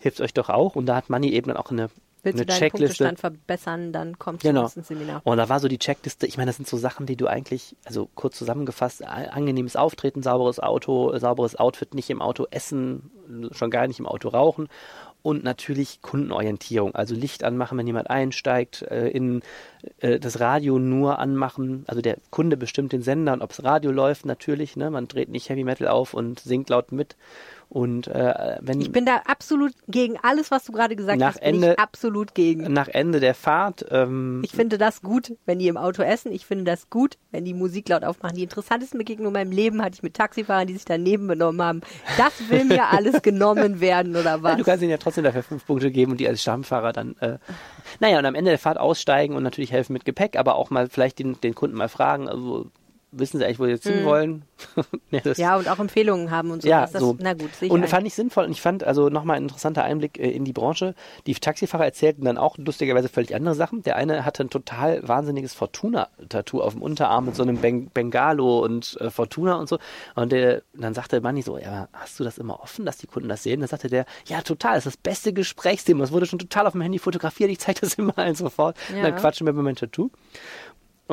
[0.00, 0.76] hilft euch doch auch.
[0.76, 1.88] Und da hat Manni eben dann auch eine,
[2.22, 3.04] Willst eine du deinen Checkliste.
[3.04, 4.70] Punktestand verbessern, dann kommst du Genau.
[4.74, 5.20] ins Seminar.
[5.24, 7.74] Und da war so die Checkliste, ich meine, das sind so Sachen, die du eigentlich,
[7.84, 13.10] also kurz zusammengefasst, angenehmes Auftreten, sauberes Auto, sauberes Outfit, nicht im Auto essen,
[13.52, 14.68] schon gar nicht im Auto rauchen
[15.22, 19.42] und natürlich Kundenorientierung, also Licht anmachen, wenn jemand einsteigt, äh, in
[20.00, 23.92] äh, das Radio nur anmachen, also der Kunde bestimmt den Sender und ob das Radio
[23.92, 27.16] läuft natürlich, ne, man dreht nicht Heavy Metal auf und singt laut mit
[27.74, 31.40] und äh, wenn Ich bin da absolut gegen alles, was du gerade gesagt hast.
[31.40, 32.70] Bin Ende- ich absolut gegen.
[32.70, 36.32] nach Ende der Fahrt ähm, Ich finde das gut, wenn die im Auto essen.
[36.32, 38.36] Ich finde das gut, wenn die Musik laut aufmachen.
[38.36, 41.80] Die interessantesten Begegnungen in meinem Leben hatte ich mit Taxifahrern, die sich daneben benommen haben.
[42.18, 44.56] Das will mir alles genommen werden, oder Ja, was?
[44.58, 47.38] du kannst ihnen ja trotzdem dafür fünf Punkte geben und die als Stammfahrer dann, äh,
[48.00, 50.90] naja, und am Ende der Fahrt aussteigen und natürlich helfen mit Gepäck, aber auch mal
[50.90, 52.66] vielleicht den, den Kunden mal fragen, also
[53.12, 54.42] wissen sie eigentlich, wo sie jetzt hinwollen?
[55.10, 56.68] ja, das, ja, und auch Empfehlungen haben und so.
[56.68, 57.16] ja, Das- so.
[57.20, 60.18] Na gut, ich und fand ich sinnvoll und ich fand also nochmal ein interessanter Einblick
[60.18, 60.94] äh, in die Branche.
[61.26, 63.82] Die Taxifahrer erzählten dann auch lustigerweise völlig andere Sachen.
[63.82, 68.60] Der eine hatte ein total wahnsinniges Fortuna-Tattoo auf dem Unterarm mit so einem ben Bengalo
[68.64, 69.78] und äh, Fortuna und so.
[70.14, 73.28] Und der, dann sagte Manni so, ja, hast du das immer offen, dass die Kunden
[73.28, 73.60] das sehen?
[73.60, 76.00] Dann sagte der, ja, total, das ist das beste Gesprächsthema.
[76.00, 78.76] Das wurde schon total auf dem Handy fotografiert, ich zeige das immer allen sofort.
[78.88, 79.02] Und Ja.
[79.02, 80.10] dann quatschen wir über mein Tattoo.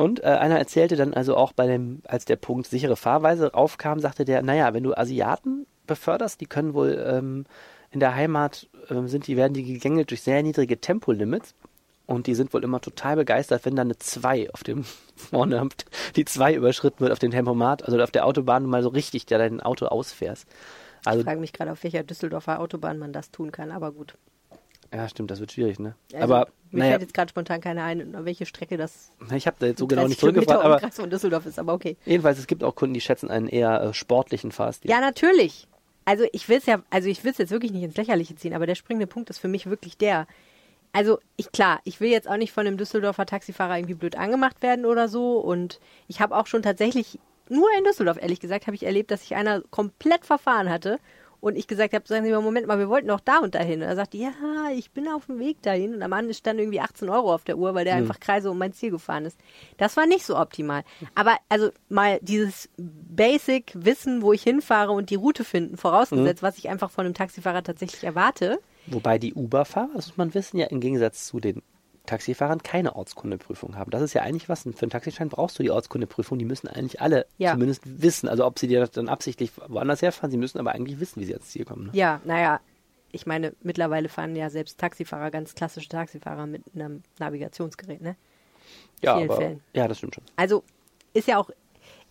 [0.00, 4.00] Und äh, einer erzählte dann also auch bei dem, als der Punkt sichere Fahrweise aufkam,
[4.00, 7.44] sagte der, naja, wenn du Asiaten beförderst, die können wohl ähm,
[7.90, 11.54] in der Heimat ähm, sind, die werden die gegängelt durch sehr niedrige Tempolimits.
[12.06, 14.84] Und die sind wohl immer total begeistert, wenn da eine 2 auf dem
[15.16, 15.68] vorne
[16.16, 19.26] die 2 überschritten wird auf dem Tempomat, also auf der Autobahn du mal so richtig
[19.26, 20.48] da dein Auto ausfährst.
[21.04, 24.14] Also Ich frage mich gerade, auf welcher Düsseldorfer Autobahn man das tun kann, aber gut.
[24.92, 25.94] Ja, stimmt, das wird schwierig, ne?
[26.12, 29.56] Also, aber mir naja, fällt jetzt gerade spontan keine ein, welche Strecke das ich habe
[29.58, 31.96] da jetzt so genau 30 nicht zurückgefragt, aber Umkreis von Düsseldorf ist, aber okay.
[32.04, 34.90] jedenfalls es gibt auch Kunden, die schätzen einen eher äh, sportlichen Fahrstil.
[34.90, 35.68] Ja, natürlich.
[36.04, 38.54] Also ich will es ja, also ich will es jetzt wirklich nicht ins Lächerliche ziehen,
[38.54, 40.26] aber der springende Punkt ist für mich wirklich der.
[40.92, 44.60] Also ich klar, ich will jetzt auch nicht von einem Düsseldorfer Taxifahrer irgendwie blöd angemacht
[44.60, 45.38] werden oder so.
[45.38, 45.78] Und
[46.08, 49.36] ich habe auch schon tatsächlich nur in Düsseldorf ehrlich gesagt habe ich erlebt, dass sich
[49.36, 50.98] einer komplett verfahren hatte
[51.40, 53.80] und ich gesagt habe, sagen Sie mal, Moment mal, wir wollten doch da und dahin.
[53.80, 54.30] Und er sagte, ja,
[54.74, 55.94] ich bin auf dem Weg dahin.
[55.94, 58.58] Und am Ende stand irgendwie 18 Euro auf der Uhr, weil der einfach Kreise um
[58.58, 59.38] mein Ziel gefahren ist.
[59.78, 60.82] Das war nicht so optimal.
[61.14, 66.58] Aber also mal dieses Basic Wissen, wo ich hinfahre und die Route finden, vorausgesetzt, was
[66.58, 68.60] ich einfach von einem Taxifahrer tatsächlich erwarte.
[68.86, 71.62] Wobei die Uber-Fahrer, das muss man wissen, ja im Gegensatz zu den
[72.10, 73.90] Taxifahrern keine Ortskundeprüfung haben.
[73.90, 74.62] Das ist ja eigentlich was.
[74.62, 76.38] Für einen Taxischein brauchst du die Ortskundeprüfung.
[76.38, 77.52] Die müssen eigentlich alle Ja.
[77.52, 78.28] zumindest wissen.
[78.28, 81.34] Also ob sie dir dann absichtlich woanders herfahren, sie müssen aber eigentlich wissen, wie sie
[81.34, 81.86] ans Ziel kommen.
[81.86, 81.90] Ne?
[81.94, 82.60] Ja, naja,
[83.12, 88.16] ich meine, mittlerweile fahren ja selbst Taxifahrer, ganz klassische Taxifahrer mit einem Navigationsgerät, ne?
[89.02, 89.60] Ja, aber, Fällen.
[89.74, 90.24] ja, das stimmt schon.
[90.36, 90.62] Also
[91.14, 91.50] ist ja auch,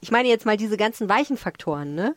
[0.02, 2.16] ich meine jetzt mal diese ganzen weichen Faktoren, ne?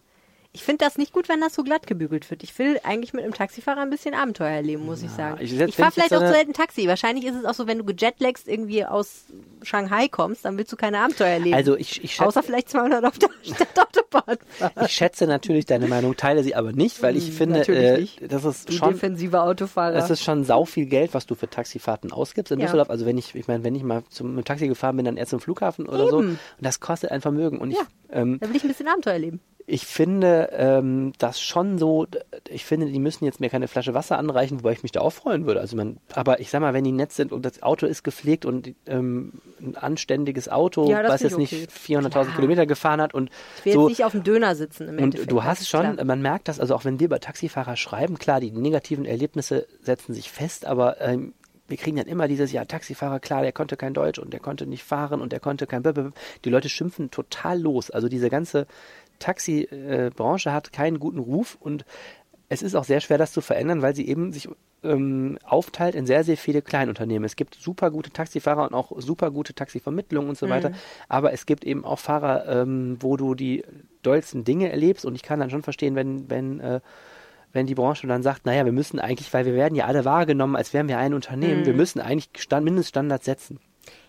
[0.55, 2.43] Ich finde das nicht gut, wenn das so glatt gebügelt wird.
[2.43, 5.39] Ich will eigentlich mit einem Taxifahrer ein bisschen Abenteuer erleben, muss ich sagen.
[5.41, 6.87] ich Ich, fahre ich vielleicht so auch zu selten Taxi.
[6.87, 9.25] Wahrscheinlich ist es auch so, wenn du gejetlagst irgendwie aus
[9.63, 11.55] Shanghai kommst, dann willst du keine Abenteuer erleben.
[11.57, 14.37] Also ich, ich, schätze, Außer vielleicht 200 auf der Stadtautobahn
[14.85, 18.45] ich schätze natürlich deine Meinung, teile sie aber nicht, weil ich Hm, finde, äh, das
[18.45, 19.95] ist Du schon defensive Autofahrer.
[19.97, 22.67] Es ist schon sau viel Geld, was du für Taxifahrten ausgibst in Ja.
[22.67, 22.91] Düsseldorf.
[22.91, 25.27] Also wenn ich, ich meine, wenn ich mal zum, mit Taxi gefahren bin, dann eher
[25.27, 26.19] zum Flughafen oder so.
[26.21, 26.31] Eben.
[26.33, 27.59] Und das kostet ein Vermögen.
[27.59, 27.85] Und ich, Ja.
[28.11, 29.41] ähm, da will ich ein bisschen Abenteuer erleben.
[29.67, 32.07] Ich finde ähm, das schon so,
[32.49, 35.13] ich finde, die müssen jetzt mir keine Flasche Wasser anreichen, wobei ich mich da auch
[35.13, 35.61] freuen würde.
[35.61, 38.45] Also man, aber ich sag mal, wenn die nett sind und das Auto ist gepflegt
[38.45, 41.97] und ähm, ein anständiges Auto, Ja, was jetzt ich nicht okay.
[41.97, 42.27] 400.000 Klar.
[42.37, 45.03] Kilometer gefahren hat und Ich will so, jetzt nicht auf dem Döner sitzen im und
[45.05, 45.31] Endeffekt.
[45.31, 46.05] du hast schon, klar.
[46.05, 50.13] man merkt das, also auch wenn dir bei Taxifahrer schreiben, klar, die negativen Erlebnisse setzen
[50.15, 51.35] sich fest, aber ähm,
[51.69, 54.67] wir kriegen dann immer dieses, ja, Taxifahrer, klar, der konnte kein Deutsch und der konnte
[54.67, 56.13] nicht fahren und der konnte kein Blablabla.
[56.45, 57.91] Die Leute schimpfen total los.
[57.91, 58.67] Also diese ganze
[59.23, 61.85] Taxibranche hat keinen guten Ruf und
[62.49, 64.49] es ist auch sehr schwer, das zu verändern, weil sie eben sich
[64.85, 67.25] ähm, aufteilt in sehr, sehr viele Kleinunternehmen.
[67.25, 70.73] Es gibt super gute Taxifahrer und auch super gute Taxivermittlungen und so weiter.
[71.09, 73.65] Aber es gibt eben auch Fahrer, ähm, wo du die
[74.03, 76.81] dollsten Dinge erlebst und ich kann dann schon verstehen, wenn, wenn, äh,
[77.53, 80.57] wenn die Branche dann sagt, naja, wir müssen eigentlich, weil wir werden ja alle wahrgenommen,
[80.57, 81.67] als wären wir ein Unternehmen, Mhm.
[81.67, 83.61] wir müssen eigentlich Stand, Mindeststandards setzen.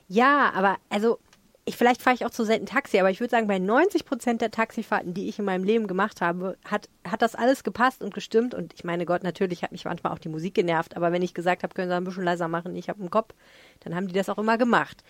[0.09, 1.20] Ja, aber also
[1.66, 4.41] ich, vielleicht fahre ich auch zu selten Taxi, aber ich würde sagen, bei 90 Prozent
[4.41, 8.14] der Taxifahrten, die ich in meinem Leben gemacht habe, hat, hat das alles gepasst und
[8.14, 8.53] gestimmt.
[8.53, 11.34] Und ich meine Gott, natürlich hat mich manchmal auch die Musik genervt, aber wenn ich
[11.34, 13.34] gesagt habe, können Sie ein bisschen leiser machen, ich habe einen Kopf,
[13.80, 15.03] dann haben die das auch immer gemacht.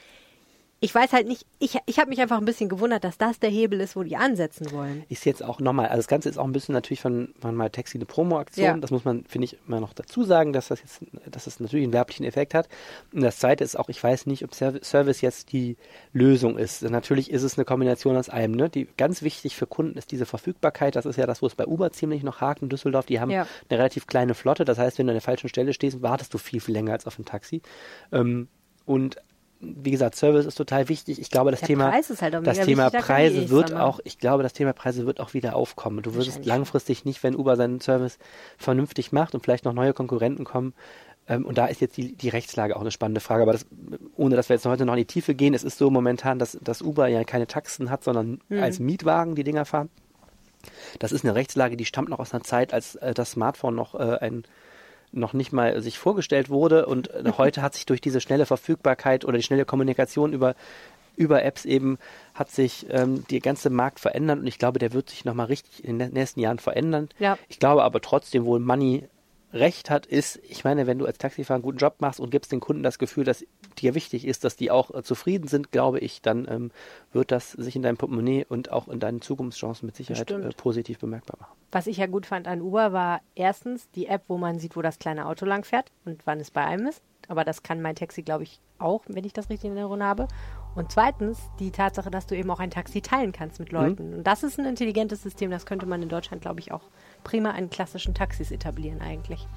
[0.84, 3.50] Ich weiß halt nicht, ich, ich habe mich einfach ein bisschen gewundert, dass das der
[3.50, 5.06] Hebel ist, wo die ansetzen wollen.
[5.08, 7.70] Ist jetzt auch nochmal, also das Ganze ist auch ein bisschen natürlich von, von mal
[7.70, 8.66] Taxi eine Promo-Aktion.
[8.66, 8.78] Ja.
[8.78, 11.00] Das muss man, finde ich, immer noch dazu sagen, dass das jetzt,
[11.32, 12.68] dass das natürlich einen werblichen Effekt hat.
[13.14, 15.78] Und das zweite ist auch, ich weiß nicht, ob Serv- Service jetzt die
[16.12, 16.82] Lösung ist.
[16.82, 18.52] Natürlich ist es eine Kombination aus allem.
[18.52, 18.70] Ne?
[18.70, 20.98] Die ganz wichtig für Kunden ist diese Verfügbarkeit.
[20.98, 23.06] Das ist ja das, wo es bei Uber ziemlich noch hakt in Düsseldorf.
[23.06, 23.48] Die haben Ja.
[23.70, 24.66] eine relativ kleine Flotte.
[24.66, 27.08] Das heißt, wenn du an der falschen Stelle stehst, wartest du viel, viel länger als
[27.08, 27.62] auf ein Taxi.
[28.12, 28.50] Ähm,
[28.86, 29.16] und
[29.64, 31.20] wie gesagt, Service ist total wichtig.
[31.20, 34.44] Ich glaube, das Der Thema, halt auch das Thema wichtig, Preise wird auch, ich glaube,
[34.44, 36.02] das Thema Preise wird auch wieder aufkommen.
[36.02, 38.18] Du würdest langfristig nicht, wenn Uber seinen Service
[38.58, 40.74] vernünftig macht und vielleicht noch neue Konkurrenten kommen.
[41.28, 43.44] Ähm, und da ist jetzt die, die Rechtslage auch eine spannende Frage.
[43.44, 43.66] Aber das,
[44.16, 46.58] ohne dass wir jetzt heute noch in die Tiefe gehen, es ist so momentan, dass,
[46.62, 49.90] dass Uber ja keine Taxen hat, sondern als Mietwagen die Dinger fahren.
[51.00, 53.96] Das ist eine Rechtslage, die stammt noch aus einer Zeit, als äh, das Smartphone noch
[53.96, 54.44] äh, ein
[55.14, 59.26] noch nicht mal sich vorgestellt wurde und äh, heute hat sich durch diese schnelle Verfügbarkeit
[59.26, 60.56] oder die schnelle Kommunikation über
[61.16, 62.00] über Apps eben
[62.34, 65.84] hat sich ähm, der ganze Markt verändert und ich glaube, der wird sich nochmal richtig
[65.84, 67.10] in den nächsten Jahren verändern.
[67.20, 67.38] Ja.
[67.50, 69.08] Ich glaube aber trotzdem, wo Money
[69.54, 72.52] recht hat, ist, ich meine, wenn du als Taxifahrer einen guten Job machst und gibst
[72.52, 73.46] den Kunden das Gefühl, dass
[73.78, 76.72] dir wichtig ist, dass die auch äh, zufrieden sind, glaube ich, dann ähm,
[77.12, 81.00] wird das sich in deinem Portemonnaie und auch in deinen Zukunftschancen mit Sicherheit äh, positiv
[81.00, 81.56] bemerkbar machen.
[81.72, 84.82] Was ich ja gut fand an Uber war erstens die App, wo man sieht, wo
[84.82, 87.02] das kleine Auto lang fährt und wann es bei einem ist.
[87.30, 90.28] Aber das kann mein Taxi, glaube ich, auch, wenn ich das richtig in Erinnerung habe.
[90.76, 94.14] Und zweitens die Tatsache, dass du eben auch ein Taxi teilen kannst mit Leuten.
[94.16, 96.90] Und das ist ein intelligentes System, das könnte man in Deutschland, glaube ich, auch
[97.24, 99.48] prima an klassischen Taxis etablieren eigentlich.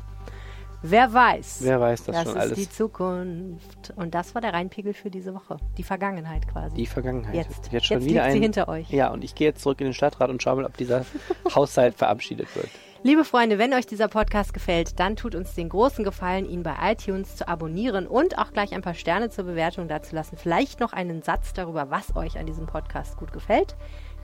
[0.83, 1.59] Wer weiß.
[1.63, 2.59] Wer weiß das, das schon ist alles.
[2.59, 3.93] die Zukunft.
[3.97, 5.57] Und das war der Reinpegel für diese Woche.
[5.79, 6.77] Die Vergangenheit quasi.
[6.77, 7.35] Die Vergangenheit.
[7.35, 7.73] Jetzt.
[7.73, 8.91] Jetzt schon Jetzt wieder liegt sie ein, hinter euch.
[8.91, 11.05] Ja, und ich gehe jetzt zurück in den Stadtrat und schaue mal, ob dieser
[11.55, 12.69] Haushalt verabschiedet wird.
[13.03, 16.75] Liebe Freunde, wenn euch dieser Podcast gefällt, dann tut uns den großen Gefallen, ihn bei
[16.83, 20.37] iTunes zu abonnieren und auch gleich ein paar Sterne zur Bewertung dazulassen.
[20.37, 23.77] Vielleicht noch einen Satz darüber, was euch an diesem Podcast gut gefällt.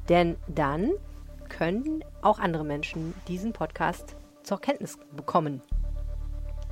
[0.09, 0.90] Denn dann
[1.53, 5.61] können auch andere Menschen diesen Podcast zur Kenntnis bekommen.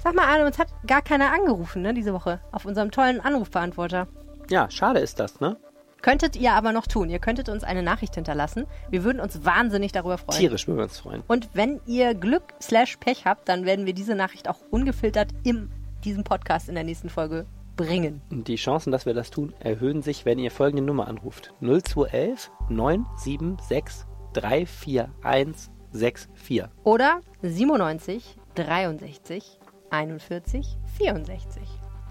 [0.02, 4.08] Sag mal, Arne, uns hat gar keiner angerufen, ne, diese Woche, auf unserem tollen Anrufbeantworter.
[4.48, 5.56] Ja, schade ist das, ne?
[6.00, 7.10] Könntet ihr aber noch tun.
[7.10, 8.64] Ihr könntet uns eine Nachricht hinterlassen.
[8.88, 10.38] Wir würden uns wahnsinnig darüber freuen.
[10.38, 11.22] Tierisch würden wir uns freuen.
[11.28, 15.70] Und wenn ihr Glück slash Pech habt, dann werden wir diese Nachricht auch ungefiltert in
[16.02, 17.44] diesem Podcast in der nächsten Folge
[17.76, 18.22] bringen.
[18.30, 21.52] Und die Chancen, dass wir das tun, erhöhen sich, wenn ihr folgende Nummer anruft.
[21.60, 26.64] 0211 976 34164.
[26.84, 29.58] Oder 97 63
[29.90, 31.62] 41 64.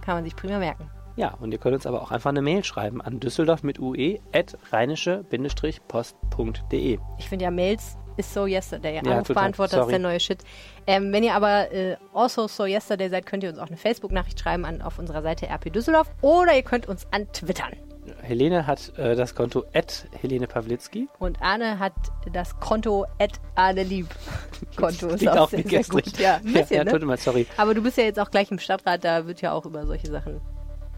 [0.01, 0.89] Kann man sich prima merken.
[1.15, 4.19] Ja, und ihr könnt uns aber auch einfach eine Mail schreiben an düsseldorf mit ue
[4.33, 6.99] at rheinische-post.de.
[7.17, 8.99] Ich finde ja Mails ist so yesterday.
[8.99, 9.13] total.
[9.13, 10.43] Anrufbeantworter ist der neue Shit.
[10.85, 14.39] Ähm, wenn ihr aber äh, also so yesterday seid, könnt ihr uns auch eine Facebook-Nachricht
[14.39, 17.73] schreiben an, auf unserer Seite RP Düsseldorf oder ihr könnt uns antwittern.
[18.21, 21.07] Helene hat äh, das Konto at Helene Pawlitzki.
[21.19, 21.93] Und Arne hat
[22.31, 24.07] das Konto at Arne Lieb.
[24.75, 26.17] Konto ist Klingt auch auch sehr, wie sehr gut.
[26.17, 26.91] Ja, ein bisschen, ja, ne?
[26.91, 27.47] tut mir mal, sorry.
[27.57, 30.07] Aber du bist ja jetzt auch gleich im Stadtrat, da wird ja auch über solche
[30.07, 30.41] Sachen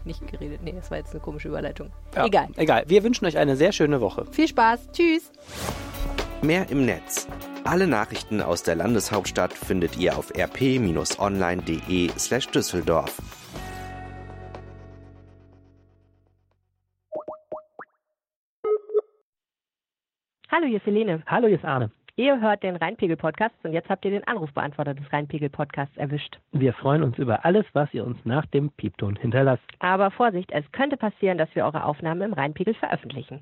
[0.04, 0.60] nicht geredet.
[0.62, 1.90] Nee, das war jetzt eine komische Überleitung.
[2.14, 2.48] Ja, Egal.
[2.56, 2.84] Egal.
[2.86, 4.26] Wir wünschen euch eine sehr schöne Woche.
[4.30, 4.88] Viel Spaß.
[4.92, 5.30] Tschüss.
[6.42, 7.28] Mehr im Netz.
[7.64, 13.16] Alle Nachrichten aus der Landeshauptstadt findet ihr auf rp-online.de slash Düsseldorf.
[20.54, 21.22] Hallo, hier ist Helene.
[21.26, 21.90] Hallo, hier ist Arne.
[22.16, 26.38] Ihr hört den Rheinpegel-Podcast und jetzt habt ihr den Anrufbeantworter des Rheinpegel-Podcasts erwischt.
[26.52, 29.64] Wir freuen uns über alles, was ihr uns nach dem Piepton hinterlasst.
[29.78, 33.40] Aber Vorsicht, es könnte passieren, dass wir eure Aufnahmen im Rheinpegel veröffentlichen.